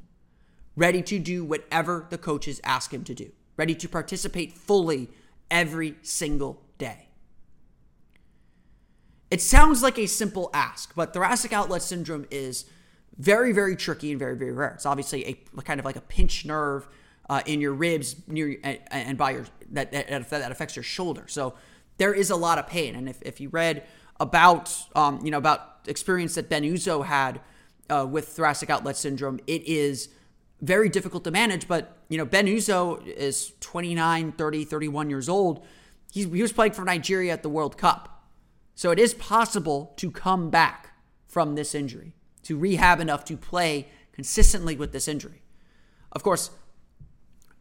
ready 0.76 1.00
to 1.02 1.18
do 1.18 1.44
whatever 1.44 2.06
the 2.10 2.18
coaches 2.18 2.60
ask 2.62 2.92
him 2.92 3.04
to 3.04 3.14
do, 3.14 3.32
ready 3.56 3.74
to 3.74 3.88
participate 3.88 4.52
fully 4.52 5.08
every 5.50 5.96
single 6.02 6.62
day. 6.76 7.08
It 9.30 9.40
sounds 9.40 9.82
like 9.82 9.98
a 9.98 10.06
simple 10.06 10.50
ask, 10.52 10.94
but 10.94 11.14
thoracic 11.14 11.54
outlet 11.54 11.80
syndrome 11.80 12.26
is 12.30 12.66
very, 13.16 13.52
very 13.52 13.76
tricky 13.76 14.10
and 14.10 14.18
very, 14.18 14.36
very 14.36 14.52
rare. 14.52 14.72
It's 14.74 14.84
obviously 14.86 15.24
a 15.56 15.62
kind 15.62 15.80
of 15.80 15.86
like 15.86 15.96
a 15.96 16.02
pinched 16.02 16.44
nerve 16.44 16.86
uh, 17.30 17.40
in 17.46 17.62
your 17.62 17.72
ribs 17.72 18.16
near 18.28 18.58
and, 18.62 19.16
by 19.16 19.30
your 19.30 19.46
that, 19.70 19.90
that 19.92 20.28
that 20.28 20.52
affects 20.52 20.76
your 20.76 20.82
shoulder. 20.82 21.24
So 21.28 21.54
there 21.96 22.12
is 22.12 22.30
a 22.30 22.36
lot 22.36 22.58
of 22.58 22.66
pain. 22.66 22.94
And 22.94 23.08
if, 23.08 23.22
if 23.22 23.40
you 23.40 23.48
read 23.48 23.84
about 24.20 24.74
um, 24.94 25.20
you 25.24 25.30
know 25.30 25.38
about 25.38 25.80
experience 25.86 26.34
that 26.34 26.48
Ben 26.48 26.62
Uzoh 26.62 27.04
had 27.04 27.40
uh, 27.90 28.06
with 28.08 28.28
thoracic 28.28 28.70
outlet 28.70 28.96
syndrome. 28.96 29.40
It 29.46 29.66
is 29.66 30.08
very 30.60 30.88
difficult 30.88 31.24
to 31.24 31.30
manage, 31.30 31.68
but 31.68 31.98
you 32.08 32.18
know 32.18 32.24
Ben 32.24 32.46
Uzoh 32.46 33.06
is 33.06 33.52
29, 33.60 34.32
30, 34.32 34.64
31 34.64 35.10
years 35.10 35.28
old. 35.28 35.64
He's, 36.12 36.26
he 36.26 36.42
was 36.42 36.52
playing 36.52 36.72
for 36.72 36.84
Nigeria 36.84 37.32
at 37.32 37.42
the 37.42 37.48
World 37.48 37.76
Cup. 37.76 38.24
So 38.74 38.90
it 38.90 38.98
is 38.98 39.14
possible 39.14 39.92
to 39.96 40.10
come 40.10 40.50
back 40.50 40.94
from 41.26 41.54
this 41.54 41.74
injury, 41.74 42.14
to 42.42 42.56
rehab 42.56 43.00
enough 43.00 43.24
to 43.26 43.36
play 43.36 43.88
consistently 44.12 44.76
with 44.76 44.92
this 44.92 45.08
injury. 45.08 45.42
Of 46.12 46.22
course, 46.22 46.50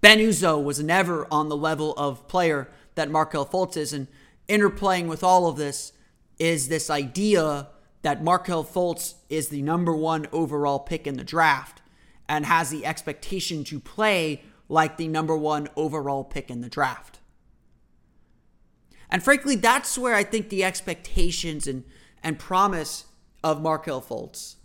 Ben 0.02 0.20
Uzoh 0.20 0.64
was 0.64 0.80
never 0.80 1.28
on 1.32 1.50
the 1.50 1.58
level 1.58 1.94
of 1.94 2.28
player 2.28 2.70
that 2.96 3.10
Markelle 3.10 3.46
Fultz 3.46 3.78
is, 3.78 3.94
and 3.94 4.08
interplaying 4.48 5.08
with 5.08 5.24
all 5.24 5.48
of 5.48 5.56
this, 5.56 5.94
is 6.40 6.68
this 6.68 6.90
idea 6.90 7.68
that 8.02 8.24
Markelle 8.24 8.64
Fultz 8.64 9.16
is 9.30 9.48
the 9.48 9.62
number 9.62 9.96
one 9.96 10.28
overall 10.32 10.80
pick 10.80 11.08
in 11.08 11.16
the 11.16 11.24
draft 11.24 11.82
and 12.28 12.46
has 12.46 12.70
the 12.70 12.86
expectation 12.86 13.64
to 13.66 13.80
play 13.80 14.44
like 14.70 14.98
the 14.98 15.08
number 15.08 15.36
one 15.36 15.68
overall 15.76 16.24
pick 16.24 16.50
in 16.50 16.62
the 16.62 16.70
draft. 16.70 17.20
And 19.10 19.24
frankly, 19.24 19.56
that's 19.56 19.98
where 19.98 20.16
I 20.16 20.24
think 20.24 20.50
the 20.50 20.64
expectations 20.64 21.68
and, 21.68 21.84
and 22.24 22.40
promise 22.40 23.06
of 23.44 23.62
Markelle 23.62 24.02
Fultz 24.02 24.56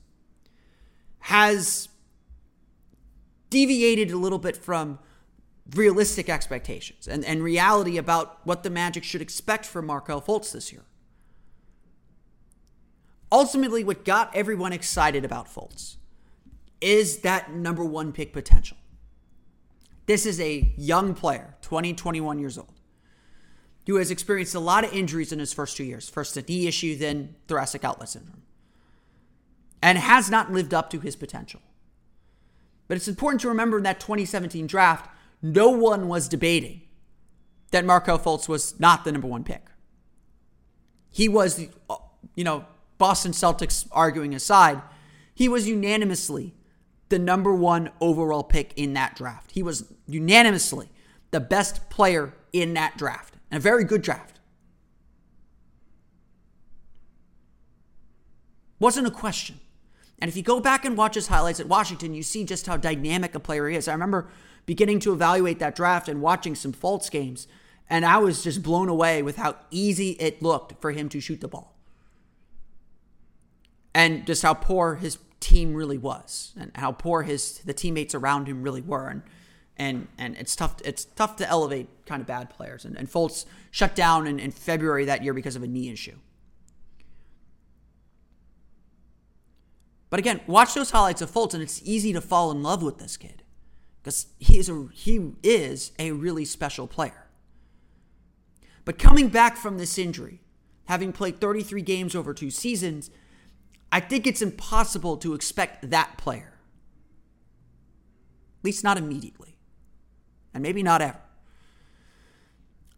has 1.21 1.89
deviated 3.51 4.11
a 4.11 4.17
little 4.17 4.39
bit 4.39 4.57
from 4.57 4.99
realistic 5.75 6.29
expectations 6.29 7.07
and, 7.07 7.25
and 7.25 7.43
reality 7.43 7.99
about 7.99 8.39
what 8.45 8.63
the 8.63 8.71
Magic 8.71 9.05
should 9.05 9.21
expect 9.21 9.67
from 9.67 9.87
Markelle 9.87 10.23
Fultz 10.23 10.53
this 10.53 10.73
year 10.73 10.85
ultimately 13.31 13.85
what 13.85 14.05
got 14.05 14.35
everyone 14.35 14.73
excited 14.73 15.25
about 15.25 15.47
Fultz 15.47 15.97
is 16.81 17.19
that 17.19 17.53
number 17.53 17.85
one 17.85 18.13
pick 18.13 18.33
potential. 18.33 18.77
This 20.07 20.25
is 20.25 20.41
a 20.41 20.73
young 20.77 21.15
player, 21.15 21.55
20, 21.63 21.95
21 21.95 22.39
years 22.39 22.57
old, 22.57 22.73
who 23.87 23.97
has 23.97 24.11
experienced 24.11 24.55
a 24.55 24.61
lot 24.61 24.85
of 24.85 24.93
injuries 24.93 25.33
in 25.33 25.39
his 25.39 25.53
first 25.53 25.77
two 25.77 25.85
years. 25.85 26.09
First 26.09 26.37
a 26.37 26.43
knee 26.43 26.67
issue, 26.67 26.97
then 26.97 27.35
thoracic 27.47 27.85
outlet 27.85 28.09
syndrome, 28.09 28.43
and 29.83 29.99
has 29.99 30.31
not 30.31 30.53
lived 30.53 30.73
up 30.73 30.89
to 30.91 31.01
his 31.01 31.17
potential. 31.17 31.61
But 32.87 32.97
it's 32.97 33.09
important 33.09 33.43
to 33.43 33.49
remember 33.49 33.77
in 33.77 33.83
that 33.83 34.01
2017 34.01 34.67
draft, 34.67 35.11
no 35.43 35.69
one 35.69 36.09
was 36.09 36.27
debating 36.27 36.83
that 37.71 37.85
Marco 37.85 38.17
Fultz 38.17 38.49
was 38.49 38.81
not 38.81 39.05
the 39.05 39.13
number 39.13 39.29
one 39.29 39.45
pick. 39.45 39.67
He 41.11 41.29
was, 41.29 41.67
uh, 41.91 41.97
you 42.35 42.45
know, 42.45 42.65
Boston 42.99 43.33
Celtics 43.33 43.87
arguing 43.93 44.35
aside, 44.35 44.83
he 45.35 45.49
was 45.49 45.69
unanimously 45.69 46.55
the 47.09 47.19
number 47.19 47.55
one 47.55 47.91
overall 48.01 48.43
pick 48.43 48.73
in 48.77 48.93
that 48.95 49.17
draft. 49.17 49.53
He 49.53 49.63
was 49.63 49.91
unanimously 50.07 50.89
the 51.31 51.41
best 51.41 51.89
player 51.91 52.35
in 52.53 52.75
that 52.75 52.99
draft, 52.99 53.35
and 53.51 53.59
a 53.59 53.63
very 53.63 53.85
good 53.85 54.03
draft. 54.03 54.41
Wasn't 58.81 59.07
a 59.07 59.11
question. 59.11 59.61
And 60.19 60.29
if 60.29 60.37
you 60.37 60.43
go 60.43 60.61
back 60.61 60.85
and 60.85 60.97
watch 60.97 61.15
his 61.15 61.29
highlights 61.29 61.61
at 61.61 61.69
Washington, 61.69 62.15
you 62.15 62.23
see 62.23 62.45
just 62.45 62.67
how 62.67 62.77
dynamic 62.77 63.35
a 63.35 63.41
player 63.41 63.69
he 63.69 63.77
is. 63.77 63.87
I 63.87 63.93
remember 63.93 64.29
beginning 64.67 65.01
to 65.01 65.13
evaluate 65.13 65.59
that 65.61 65.77
draft 65.77 66.09
and 66.09 66.21
watching 66.21 66.55
some 66.55 66.73
Fultz 66.73 67.11
games, 67.11 67.47
and 67.89 68.05
I 68.05 68.19
was 68.19 68.43
just 68.43 68.63
blown 68.63 68.89
away 68.89 69.23
with 69.23 69.37
how 69.37 69.57
easy 69.71 70.11
it 70.13 70.43
looked 70.43 70.81
for 70.81 70.91
him 70.91 71.09
to 71.11 71.21
shoot 71.21 71.41
the 71.41 71.49
ball 71.49 71.78
and 73.99 74.25
just 74.25 74.43
how 74.43 74.55
poor 74.55 74.95
his 74.95 75.19
team 75.41 75.75
really 75.75 75.99
was 75.99 76.53
and 76.57 76.71
how 76.77 76.93
poor 76.93 77.23
his 77.23 77.59
the 77.65 77.75
teammates 77.75 78.15
around 78.15 78.47
him 78.47 78.63
really 78.63 78.81
were 78.81 79.09
and 79.09 79.23
and 79.77 80.07
and 80.19 80.37
it's 80.37 80.55
tough 80.55 80.77
it's 80.85 81.05
tough 81.05 81.35
to 81.35 81.49
elevate 81.49 81.89
kind 82.07 82.21
of 82.21 82.27
bad 82.27 82.49
players 82.49 82.85
and, 82.85 82.97
and 82.97 83.09
Fultz 83.11 83.45
shut 83.73 83.97
down 83.97 84.29
in, 84.29 84.39
in 84.39 84.53
February 84.53 85.05
that 85.05 85.25
year 85.25 85.35
because 85.35 85.57
of 85.57 85.65
a 85.65 85.67
knee 85.67 85.91
issue. 85.91 86.17
But 90.11 90.21
again, 90.21 90.41
watch 90.47 90.75
those 90.75 90.93
highlights 90.93 91.21
of 91.21 91.31
Fultz, 91.31 91.53
and 91.53 91.63
it's 91.63 91.83
easy 91.85 92.13
to 92.13 92.21
fall 92.21 92.51
in 92.51 92.63
love 92.63 92.83
with 92.83 92.99
this 92.99 93.17
kid 93.17 93.43
because 94.01 94.29
he 94.39 94.59
is 94.59 94.69
a 94.69 94.87
he 94.93 95.33
is 95.43 95.91
a 95.99 96.13
really 96.13 96.45
special 96.45 96.87
player. 96.87 97.27
But 98.85 98.97
coming 98.97 99.29
back 99.29 99.57
from 99.57 99.77
this 99.77 99.99
injury, 99.99 100.41
having 100.85 101.13
played 101.13 101.41
33 101.41 101.83
games 101.83 102.15
over 102.15 102.33
two 102.33 102.51
seasons, 102.51 103.11
I 103.91 104.01
think 104.01 104.27
it's 104.27 104.43
impossible 104.43 105.17
to 105.19 105.35
expect 105.35 105.91
that 105.91 106.19
player. 106.19 106.55
At 108.59 108.65
least 108.65 108.85
not 108.85 108.99
immediately. 108.99 109.57
And 110.53 110.63
maybe 110.63 110.83
not 110.83 111.01
ever. 111.01 111.21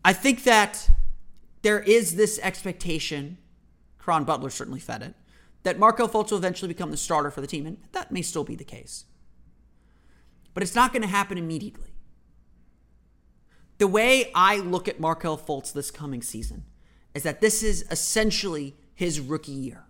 I 0.05 0.13
think 0.13 0.45
that 0.45 0.91
there 1.63 1.81
is 1.81 2.17
this 2.17 2.39
expectation, 2.43 3.39
Caron 4.03 4.25
Butler 4.25 4.51
certainly 4.51 4.81
fed 4.81 5.03
it, 5.03 5.15
that 5.63 5.79
Markelle 5.79 6.09
Fultz 6.09 6.31
will 6.31 6.39
eventually 6.39 6.69
become 6.69 6.91
the 6.91 6.97
starter 6.97 7.31
for 7.31 7.43
the 7.43 7.47
team, 7.47 7.67
and 7.67 7.77
that 7.93 8.11
may 8.11 8.23
still 8.23 8.45
be 8.45 8.57
the 8.57 8.65
case. 8.65 9.05
But 10.55 10.63
it's 10.63 10.75
not 10.75 10.93
going 10.93 11.03
to 11.03 11.09
happen 11.09 11.37
immediately. 11.37 11.91
The 13.79 13.87
way 13.87 14.31
I 14.35 14.57
look 14.57 14.89
at 14.89 15.01
Markelle 15.01 15.39
Fultz 15.39 15.73
this 15.73 15.91
coming 15.91 16.23
season 16.23 16.65
is 17.15 17.23
that 17.23 17.41
this 17.41 17.63
is 17.63 17.85
essentially 17.91 18.77
his 18.95 19.21
rookie 19.21 19.53
year. 19.53 19.85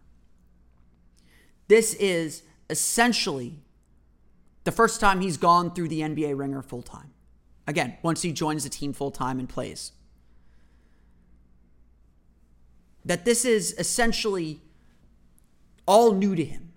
This 1.70 1.94
is 1.94 2.42
essentially 2.68 3.60
the 4.64 4.72
first 4.72 5.00
time 5.00 5.20
he's 5.20 5.36
gone 5.36 5.72
through 5.72 5.86
the 5.86 6.00
NBA 6.00 6.36
ringer 6.36 6.62
full 6.62 6.82
time. 6.82 7.12
Again, 7.64 7.96
once 8.02 8.22
he 8.22 8.32
joins 8.32 8.64
the 8.64 8.70
team 8.70 8.92
full 8.92 9.12
time 9.12 9.38
and 9.38 9.48
plays. 9.48 9.92
That 13.04 13.24
this 13.24 13.44
is 13.44 13.72
essentially 13.78 14.62
all 15.86 16.10
new 16.10 16.34
to 16.34 16.44
him. 16.44 16.72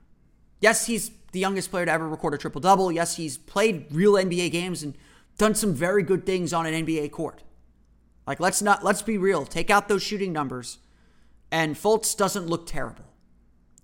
Yes, 0.60 0.86
he's 0.86 1.10
the 1.32 1.40
youngest 1.40 1.72
player 1.72 1.88
to 1.88 1.92
ever 1.92 2.08
record 2.08 2.36
a 2.36 2.38
triple 2.38 2.62
double. 2.62 2.92
Yes, 2.92 3.16
he's 3.16 3.36
played 3.36 3.88
real 3.90 4.14
NBA 4.14 4.52
games 4.52 4.84
and 4.84 4.94
done 5.40 5.56
some 5.56 5.74
very 5.74 6.04
good 6.04 6.24
things 6.24 6.54
on 6.54 6.68
an 6.68 6.86
NBA 6.86 7.10
court. 7.10 7.42
Like 8.28 8.40
let's 8.40 8.62
not 8.62 8.84
let's 8.84 9.02
be 9.02 9.18
real. 9.18 9.44
Take 9.44 9.72
out 9.72 9.88
those 9.88 10.04
shooting 10.04 10.32
numbers, 10.32 10.78
and 11.52 11.76
Fultz 11.76 12.16
doesn't 12.16 12.46
look 12.46 12.68
terrible. 12.68 13.06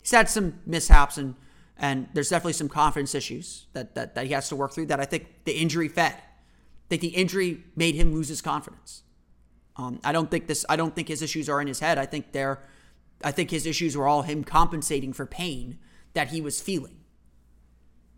He's 0.09 0.17
had 0.17 0.27
some 0.27 0.59
mishaps 0.65 1.19
and 1.19 1.35
and 1.77 2.09
there's 2.13 2.29
definitely 2.29 2.53
some 2.53 2.67
confidence 2.67 3.13
issues 3.13 3.67
that 3.73 3.93
that, 3.93 4.15
that 4.15 4.25
he 4.25 4.33
has 4.33 4.49
to 4.49 4.55
work 4.55 4.73
through. 4.73 4.87
That 4.87 4.99
I 4.99 5.05
think 5.05 5.27
the 5.45 5.51
injury 5.51 5.87
fed. 5.87 6.13
I 6.13 6.87
think 6.89 7.03
the 7.03 7.09
injury 7.09 7.63
made 7.75 7.93
him 7.93 8.11
lose 8.11 8.27
his 8.27 8.41
confidence. 8.41 9.03
Um, 9.75 9.99
I 10.03 10.11
don't 10.11 10.31
think 10.31 10.47
this. 10.47 10.65
I 10.67 10.77
don't 10.77 10.95
think 10.95 11.09
his 11.09 11.21
issues 11.21 11.47
are 11.47 11.61
in 11.61 11.67
his 11.67 11.79
head. 11.79 11.99
I 11.99 12.07
think 12.07 12.31
they're. 12.31 12.59
I 13.23 13.31
think 13.31 13.51
his 13.51 13.67
issues 13.67 13.95
were 13.95 14.07
all 14.07 14.23
him 14.23 14.43
compensating 14.43 15.13
for 15.13 15.27
pain 15.27 15.77
that 16.15 16.29
he 16.29 16.41
was 16.41 16.59
feeling 16.59 16.97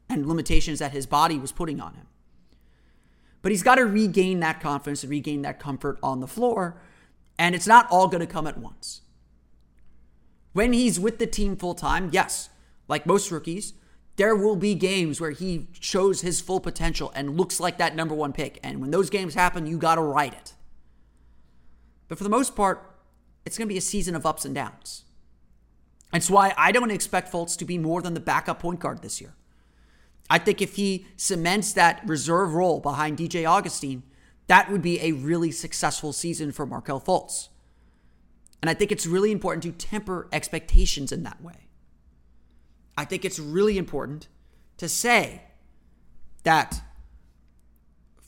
and 0.09 0.25
limitations 0.25 0.79
that 0.79 0.93
his 0.93 1.05
body 1.05 1.37
was 1.37 1.51
putting 1.51 1.81
on 1.81 1.95
him. 1.95 2.07
But 3.41 3.51
he's 3.51 3.63
got 3.63 3.75
to 3.75 3.85
regain 3.85 4.39
that 4.39 4.61
confidence 4.61 5.03
and 5.03 5.09
regain 5.09 5.41
that 5.41 5.59
comfort 5.59 5.99
on 6.01 6.21
the 6.21 6.27
floor. 6.27 6.81
And 7.37 7.53
it's 7.53 7.67
not 7.67 7.85
all 7.91 8.07
going 8.07 8.21
to 8.21 8.27
come 8.27 8.47
at 8.47 8.57
once. 8.57 9.01
When 10.53 10.73
he's 10.73 10.99
with 10.99 11.19
the 11.19 11.27
team 11.27 11.55
full 11.55 11.75
time, 11.75 12.09
yes, 12.11 12.49
like 12.87 13.05
most 13.05 13.31
rookies, 13.31 13.73
there 14.17 14.35
will 14.35 14.55
be 14.55 14.75
games 14.75 15.21
where 15.21 15.31
he 15.31 15.67
shows 15.79 16.21
his 16.21 16.41
full 16.41 16.59
potential 16.59 17.11
and 17.15 17.37
looks 17.37 17.59
like 17.59 17.77
that 17.77 17.95
number 17.95 18.13
one 18.13 18.33
pick. 18.33 18.59
And 18.61 18.81
when 18.81 18.91
those 18.91 19.09
games 19.09 19.33
happen, 19.33 19.65
you 19.65 19.77
got 19.77 19.95
to 19.95 20.01
ride 20.01 20.33
it. 20.33 20.53
But 22.07 22.17
for 22.17 22.23
the 22.25 22.29
most 22.29 22.55
part, 22.55 22.91
it's 23.45 23.57
going 23.57 23.67
to 23.67 23.73
be 23.73 23.77
a 23.77 23.81
season 23.81 24.15
of 24.15 24.25
ups 24.25 24.43
and 24.43 24.53
downs. 24.53 25.05
That's 26.11 26.29
why 26.29 26.53
I 26.57 26.71
don't 26.73 26.91
expect 26.91 27.31
Fultz 27.31 27.57
to 27.57 27.65
be 27.65 27.77
more 27.77 28.01
than 28.01 28.13
the 28.13 28.19
backup 28.19 28.59
point 28.59 28.81
guard 28.81 29.01
this 29.01 29.21
year. 29.21 29.33
I 30.29 30.37
think 30.37 30.61
if 30.61 30.75
he 30.75 31.07
cements 31.15 31.73
that 31.73 32.01
reserve 32.05 32.53
role 32.53 32.79
behind 32.79 33.17
DJ 33.17 33.49
Augustin, 33.49 34.03
that 34.47 34.69
would 34.69 34.81
be 34.81 34.99
a 34.99 35.13
really 35.13 35.51
successful 35.51 36.11
season 36.11 36.51
for 36.51 36.65
Markelle 36.65 37.01
Fultz. 37.01 37.47
And 38.61 38.69
I 38.69 38.73
think 38.73 38.91
it's 38.91 39.07
really 39.07 39.31
important 39.31 39.63
to 39.63 39.71
temper 39.71 40.27
expectations 40.31 41.11
in 41.11 41.23
that 41.23 41.41
way. 41.41 41.67
I 42.97 43.05
think 43.05 43.25
it's 43.25 43.39
really 43.39 43.77
important 43.77 44.27
to 44.77 44.87
say 44.87 45.41
that 46.43 46.81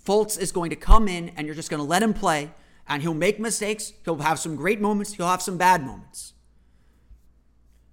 Fultz 0.05 0.39
is 0.39 0.51
going 0.51 0.69
to 0.69 0.75
come 0.75 1.07
in 1.07 1.29
and 1.29 1.45
you're 1.45 1.55
just 1.55 1.69
going 1.69 1.81
to 1.81 1.87
let 1.87 2.03
him 2.03 2.13
play 2.13 2.51
and 2.87 3.01
he'll 3.01 3.13
make 3.13 3.39
mistakes. 3.39 3.93
He'll 4.03 4.17
have 4.17 4.39
some 4.39 4.55
great 4.55 4.81
moments. 4.81 5.13
He'll 5.13 5.27
have 5.27 5.41
some 5.41 5.57
bad 5.57 5.85
moments. 5.85 6.33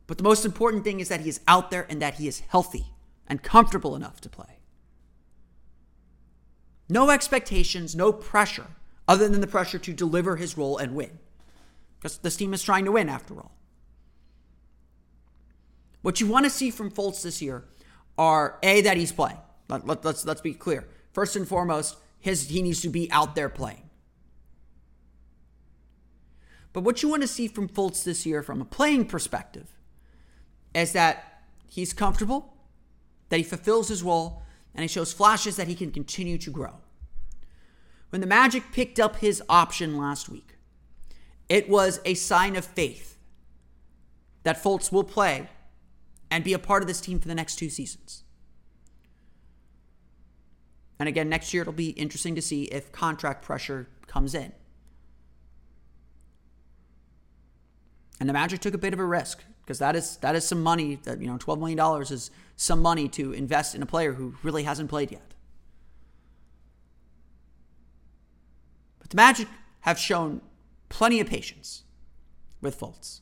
But 0.07 0.18
the 0.18 0.24
most 0.24 0.44
important 0.44 0.83
thing 0.83 0.98
is 0.98 1.09
that 1.09 1.20
he 1.20 1.29
is 1.29 1.40
out 1.46 1.70
there 1.70 1.87
and 1.88 2.03
that 2.03 2.14
he 2.14 2.26
is 2.26 2.40
healthy 2.48 2.87
and 3.29 3.42
comfortable 3.42 3.94
enough 3.94 4.20
to 4.22 4.29
play. 4.29 4.59
No 6.88 7.11
expectations, 7.11 7.94
no 7.94 8.12
pressure, 8.12 8.66
other 9.07 9.29
than 9.29 9.40
the 9.40 9.46
pressure 9.46 9.79
to 9.79 9.92
deliver 9.92 10.35
his 10.35 10.59
role 10.59 10.79
and 10.79 10.96
win. 10.96 11.20
Because 12.00 12.16
this 12.18 12.36
team 12.36 12.54
is 12.54 12.62
trying 12.62 12.86
to 12.86 12.92
win 12.92 13.10
after 13.10 13.34
all. 13.34 13.52
What 16.00 16.20
you 16.20 16.26
want 16.26 16.44
to 16.44 16.50
see 16.50 16.70
from 16.70 16.90
Fultz 16.90 17.22
this 17.22 17.42
year 17.42 17.64
are 18.16 18.58
A, 18.62 18.80
that 18.80 18.96
he's 18.96 19.12
playing. 19.12 19.36
Let, 19.68 19.86
let, 19.86 20.04
let's, 20.04 20.24
let's 20.24 20.40
be 20.40 20.54
clear. 20.54 20.88
First 21.12 21.36
and 21.36 21.46
foremost, 21.46 21.98
his, 22.18 22.48
he 22.48 22.62
needs 22.62 22.80
to 22.80 22.88
be 22.88 23.10
out 23.12 23.34
there 23.34 23.50
playing. 23.50 23.90
But 26.72 26.82
what 26.82 27.02
you 27.02 27.08
want 27.08 27.22
to 27.22 27.28
see 27.28 27.48
from 27.48 27.68
Fultz 27.68 28.02
this 28.02 28.24
year 28.24 28.42
from 28.42 28.62
a 28.62 28.64
playing 28.64 29.06
perspective 29.06 29.68
is 30.74 30.92
that 30.92 31.42
he's 31.68 31.92
comfortable, 31.92 32.54
that 33.28 33.36
he 33.36 33.42
fulfills 33.42 33.88
his 33.88 34.02
role, 34.02 34.42
and 34.74 34.82
he 34.82 34.88
shows 34.88 35.12
flashes 35.12 35.56
that 35.56 35.68
he 35.68 35.74
can 35.74 35.90
continue 35.90 36.38
to 36.38 36.50
grow. 36.50 36.74
When 38.10 38.20
the 38.20 38.26
Magic 38.26 38.64
picked 38.72 38.98
up 38.98 39.16
his 39.16 39.42
option 39.48 39.98
last 39.98 40.28
week, 40.28 40.56
it 41.50 41.68
was 41.68 42.00
a 42.04 42.14
sign 42.14 42.54
of 42.54 42.64
faith 42.64 43.18
that 44.44 44.62
Fultz 44.62 44.90
will 44.90 45.04
play 45.04 45.50
and 46.30 46.44
be 46.44 46.54
a 46.54 46.58
part 46.58 46.82
of 46.82 46.86
this 46.86 47.00
team 47.00 47.18
for 47.18 47.26
the 47.26 47.34
next 47.34 47.56
two 47.56 47.68
seasons. 47.68 48.22
And 51.00 51.08
again, 51.08 51.28
next 51.28 51.52
year 51.52 51.62
it'll 51.62 51.72
be 51.72 51.90
interesting 51.90 52.36
to 52.36 52.42
see 52.42 52.64
if 52.64 52.92
contract 52.92 53.42
pressure 53.42 53.88
comes 54.06 54.34
in. 54.34 54.52
And 58.20 58.28
the 58.28 58.32
Magic 58.32 58.60
took 58.60 58.74
a 58.74 58.78
bit 58.78 58.94
of 58.94 59.00
a 59.00 59.04
risk 59.04 59.42
because 59.62 59.80
that 59.80 59.96
is 59.96 60.18
that 60.18 60.36
is 60.36 60.46
some 60.46 60.62
money 60.62 61.00
that 61.04 61.20
you 61.20 61.26
know 61.26 61.38
12 61.38 61.58
million 61.58 61.76
dollars 61.76 62.10
is 62.10 62.30
some 62.54 62.80
money 62.80 63.08
to 63.08 63.32
invest 63.32 63.74
in 63.74 63.82
a 63.82 63.86
player 63.86 64.12
who 64.12 64.34
really 64.42 64.62
hasn't 64.62 64.88
played 64.88 65.10
yet. 65.10 65.34
But 69.00 69.10
the 69.10 69.16
Magic 69.16 69.48
have 69.80 69.98
shown 69.98 70.42
plenty 70.90 71.20
of 71.20 71.26
patience 71.26 71.85
with 72.61 72.79
Fultz. 72.79 73.20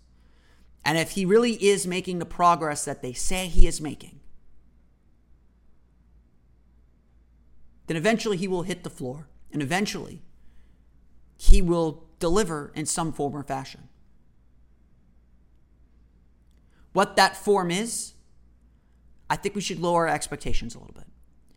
And 0.85 0.99
if 0.99 1.13
he 1.13 1.25
really 1.25 1.53
is 1.53 1.87
making 1.87 2.19
the 2.19 2.27
progress 2.27 2.85
that 2.85 3.03
they 3.03 3.13
say 3.13 3.47
he 3.47 3.69
is 3.69 3.81
making, 3.81 4.19
then 7.87 7.97
eventually 7.97 8.37
he 8.37 8.49
will 8.49 8.63
hit 8.63 8.83
the 8.83 8.91
floor 8.91 9.29
and 9.53 9.63
eventually 9.63 10.23
he 11.37 11.63
will 11.63 12.05
deliver 12.19 12.73
in 12.75 12.87
some 12.87 13.13
form 13.13 13.37
or 13.37 13.45
fashion. 13.45 13.89
What 16.93 17.17
that 17.17 17.37
form 17.37 17.71
is, 17.71 18.15
I 19.31 19.37
think 19.37 19.55
we 19.55 19.61
should 19.61 19.79
lower 19.79 20.09
our 20.09 20.15
expectations 20.15 20.75
a 20.75 20.79
little 20.79 20.95
bit. 20.95 21.07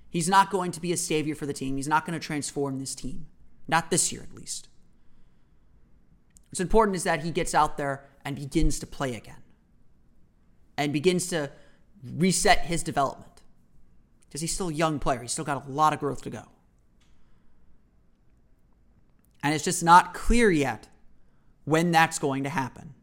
He's 0.10 0.28
not 0.28 0.52
going 0.52 0.72
to 0.72 0.82
be 0.82 0.92
a 0.92 0.98
savior 0.98 1.36
for 1.36 1.46
the 1.46 1.54
team. 1.54 1.78
He's 1.78 1.88
not 1.88 2.06
going 2.06 2.20
to 2.20 2.26
transform 2.26 2.80
this 2.80 2.94
team. 2.94 3.28
Not 3.68 3.90
this 3.90 4.12
year, 4.12 4.22
at 4.22 4.36
least. 4.36 4.68
What's 6.52 6.60
important 6.60 6.98
is 6.98 7.04
that 7.06 7.24
he 7.24 7.32
gets 7.32 7.56
out 7.56 7.78
there 7.78 8.04
and 8.26 8.36
begins 8.36 8.78
to 8.80 8.88
play 8.88 9.16
again 9.16 9.38
and 10.78 10.92
begins 10.92 11.28
to 11.28 11.50
reset 12.16 12.66
his 12.66 12.84
development 12.84 13.42
because 14.28 14.42
he's 14.42 14.54
still 14.54 14.70
a 14.70 14.74
young 14.74 15.00
player. 15.00 15.22
He's 15.22 15.32
still 15.32 15.46
got 15.46 15.66
a 15.66 15.72
lot 15.72 15.94
of 15.94 16.00
growth 16.00 16.22
to 16.24 16.30
go. 16.30 16.44
And 19.44 19.54
it's 19.54 19.64
just 19.64 19.84
not 19.84 20.14
clear 20.14 20.52
yet 20.52 20.88
when 21.64 21.92
that's 21.92 22.20
going 22.20 22.44
to 22.44 22.50
happen. 22.50 22.94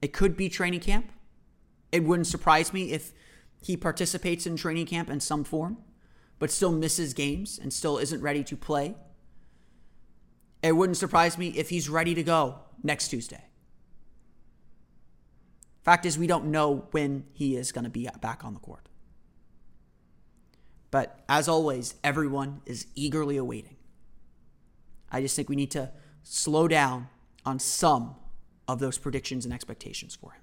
It 0.00 0.12
could 0.12 0.36
be 0.36 0.48
training 0.48 0.80
camp. 0.80 1.10
It 1.92 2.04
wouldn't 2.04 2.26
surprise 2.26 2.72
me 2.72 2.92
if 2.92 3.12
he 3.60 3.76
participates 3.76 4.46
in 4.46 4.56
training 4.56 4.86
camp 4.86 5.10
in 5.10 5.20
some 5.20 5.44
form, 5.44 5.78
but 6.38 6.50
still 6.50 6.72
misses 6.72 7.12
games 7.12 7.58
and 7.60 7.72
still 7.72 7.98
isn't 7.98 8.22
ready 8.22 8.44
to 8.44 8.56
play. 8.56 8.94
It 10.62 10.72
wouldn't 10.72 10.98
surprise 10.98 11.38
me 11.38 11.48
if 11.48 11.70
he's 11.70 11.88
ready 11.88 12.14
to 12.14 12.22
go 12.22 12.58
next 12.82 13.08
Tuesday. 13.08 13.44
Fact 15.82 16.04
is, 16.04 16.18
we 16.18 16.26
don't 16.26 16.46
know 16.46 16.86
when 16.90 17.24
he 17.32 17.56
is 17.56 17.72
going 17.72 17.84
to 17.84 17.90
be 17.90 18.08
back 18.20 18.44
on 18.44 18.54
the 18.54 18.60
court. 18.60 18.88
But 20.90 21.20
as 21.28 21.48
always, 21.48 21.94
everyone 22.04 22.60
is 22.66 22.86
eagerly 22.94 23.36
awaiting. 23.36 23.76
I 25.10 25.22
just 25.22 25.36
think 25.36 25.48
we 25.48 25.56
need 25.56 25.70
to 25.72 25.90
slow 26.22 26.68
down 26.68 27.08
on 27.46 27.58
some 27.58 28.16
of 28.68 28.78
those 28.78 28.98
predictions 28.98 29.44
and 29.44 29.54
expectations 29.54 30.14
for 30.14 30.32
him. 30.32 30.42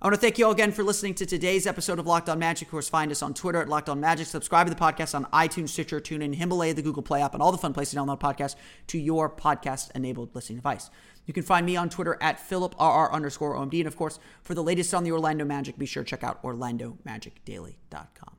I 0.00 0.06
want 0.06 0.14
to 0.14 0.20
thank 0.20 0.38
you 0.38 0.44
all 0.44 0.52
again 0.52 0.70
for 0.70 0.84
listening 0.84 1.14
to 1.14 1.26
today's 1.26 1.66
episode 1.66 1.98
of 1.98 2.06
Locked 2.06 2.28
On 2.28 2.38
Magic. 2.38 2.68
Of 2.68 2.70
course, 2.70 2.88
find 2.88 3.10
us 3.10 3.20
on 3.20 3.34
Twitter 3.34 3.60
at 3.60 3.68
Locked 3.68 3.88
On 3.88 3.98
Magic. 3.98 4.28
Subscribe 4.28 4.68
to 4.68 4.72
the 4.72 4.78
podcast 4.78 5.12
on 5.12 5.24
iTunes, 5.32 5.70
Stitcher, 5.70 5.98
TuneIn, 6.00 6.36
Himalaya, 6.36 6.72
the 6.72 6.82
Google 6.82 7.02
Play 7.02 7.20
app, 7.20 7.34
and 7.34 7.42
all 7.42 7.50
the 7.50 7.58
fun 7.58 7.74
places 7.74 7.94
to 7.94 7.98
download 7.98 8.20
podcasts 8.20 8.54
to 8.86 8.96
your 8.96 9.28
podcast-enabled 9.28 10.36
listening 10.36 10.58
device. 10.58 10.88
You 11.26 11.34
can 11.34 11.42
find 11.42 11.66
me 11.66 11.74
on 11.74 11.90
Twitter 11.90 12.16
at 12.20 12.38
PhilipRR 12.38 13.10
underscore 13.10 13.56
OMD. 13.56 13.80
And 13.80 13.88
of 13.88 13.96
course, 13.96 14.20
for 14.40 14.54
the 14.54 14.62
latest 14.62 14.94
on 14.94 15.02
the 15.02 15.10
Orlando 15.10 15.44
Magic, 15.44 15.76
be 15.76 15.84
sure 15.84 16.04
to 16.04 16.08
check 16.08 16.22
out 16.22 16.40
OrlandoMagicDaily.com. 16.44 18.36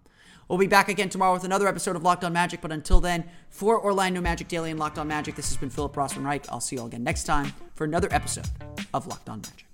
We'll 0.48 0.60
be 0.60 0.67
back 0.67 0.88
again 0.88 1.10
tomorrow 1.10 1.34
with 1.34 1.43
another 1.43 1.67
episode 1.67 1.98
of 1.98 2.04
Locked 2.04 2.24
On 2.24 2.32
Magic. 2.32 2.62
But 2.62 2.72
until 2.72 3.02
then, 3.02 3.26
for 3.50 3.84
Orlando 3.84 4.22
Magic 4.22 4.48
Daily 4.48 4.72
and 4.72 4.80
Locked 4.80 4.98
On 4.98 5.10
Magic, 5.10 5.36
this 5.36 5.50
has 5.50 5.58
been 5.58 5.69
Philip 5.69 5.93
Rossman 5.93 6.24
Reich. 6.24 6.45
I'll 6.50 6.62
see 6.62 6.78
you 6.78 6.84
all 6.84 6.88
again 6.88 7.04
next 7.04 7.26
time 7.26 7.52
for 7.76 7.84
another 7.84 8.08
episode 8.12 8.48
of 8.93 9.08
Locked 9.08 9.28
On 9.28 9.41
Magic. 9.41 9.65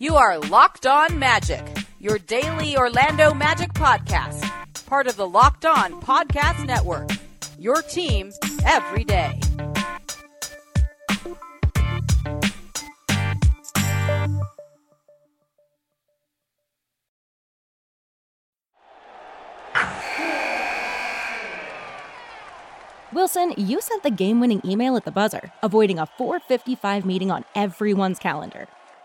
You 0.00 0.16
are 0.16 0.40
Locked 0.40 0.86
On 0.86 1.20
Magic, 1.20 1.64
your 2.00 2.18
daily 2.18 2.76
Orlando 2.76 3.32
Magic 3.32 3.72
podcast, 3.74 4.44
part 4.86 5.06
of 5.06 5.14
the 5.14 5.24
Locked 5.24 5.64
On 5.64 6.00
Podcast 6.00 6.66
Network. 6.66 7.10
Your 7.60 7.80
team 7.80 8.32
every 8.66 9.04
day. 9.04 9.38
Wilson, 23.12 23.54
you 23.56 23.80
sent 23.80 24.02
the 24.02 24.10
game 24.10 24.40
winning 24.40 24.60
email 24.64 24.96
at 24.96 25.04
the 25.04 25.12
buzzer, 25.12 25.52
avoiding 25.62 26.00
a 26.00 26.06
455 26.18 27.06
meeting 27.06 27.30
on 27.30 27.44
everyone's 27.54 28.18
calendar. 28.18 28.66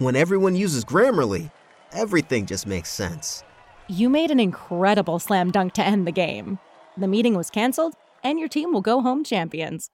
When 0.00 0.16
everyone 0.16 0.56
uses 0.56 0.82
Grammarly, 0.82 1.50
everything 1.92 2.46
just 2.46 2.66
makes 2.66 2.88
sense. 2.88 3.44
You 3.86 4.08
made 4.08 4.30
an 4.30 4.40
incredible 4.40 5.18
slam 5.18 5.50
dunk 5.50 5.74
to 5.74 5.84
end 5.84 6.06
the 6.06 6.10
game. 6.10 6.58
The 6.96 7.06
meeting 7.06 7.34
was 7.34 7.50
canceled, 7.50 7.96
and 8.24 8.38
your 8.38 8.48
team 8.48 8.72
will 8.72 8.80
go 8.80 9.02
home 9.02 9.24
champions. 9.24 9.90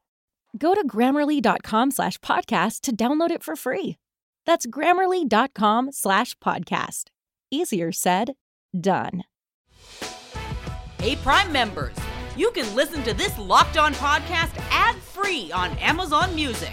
Go 0.56 0.76
to 0.76 0.86
grammarly.com 0.86 1.90
slash 1.90 2.18
podcast 2.18 2.82
to 2.82 2.94
download 2.94 3.32
it 3.32 3.42
for 3.42 3.56
free. 3.56 3.96
That's 4.46 4.64
grammarly.com 4.64 5.90
slash 5.90 6.38
podcast. 6.38 7.06
Easier 7.50 7.90
said, 7.90 8.34
done. 8.80 9.24
Hey, 11.00 11.16
Prime 11.16 11.50
members, 11.50 11.96
you 12.36 12.52
can 12.52 12.72
listen 12.76 13.02
to 13.02 13.12
this 13.12 13.36
Locked 13.40 13.76
On 13.76 13.92
podcast 13.94 14.56
ad 14.70 14.94
free 15.02 15.50
on 15.50 15.76
Amazon 15.78 16.32
Music. 16.36 16.72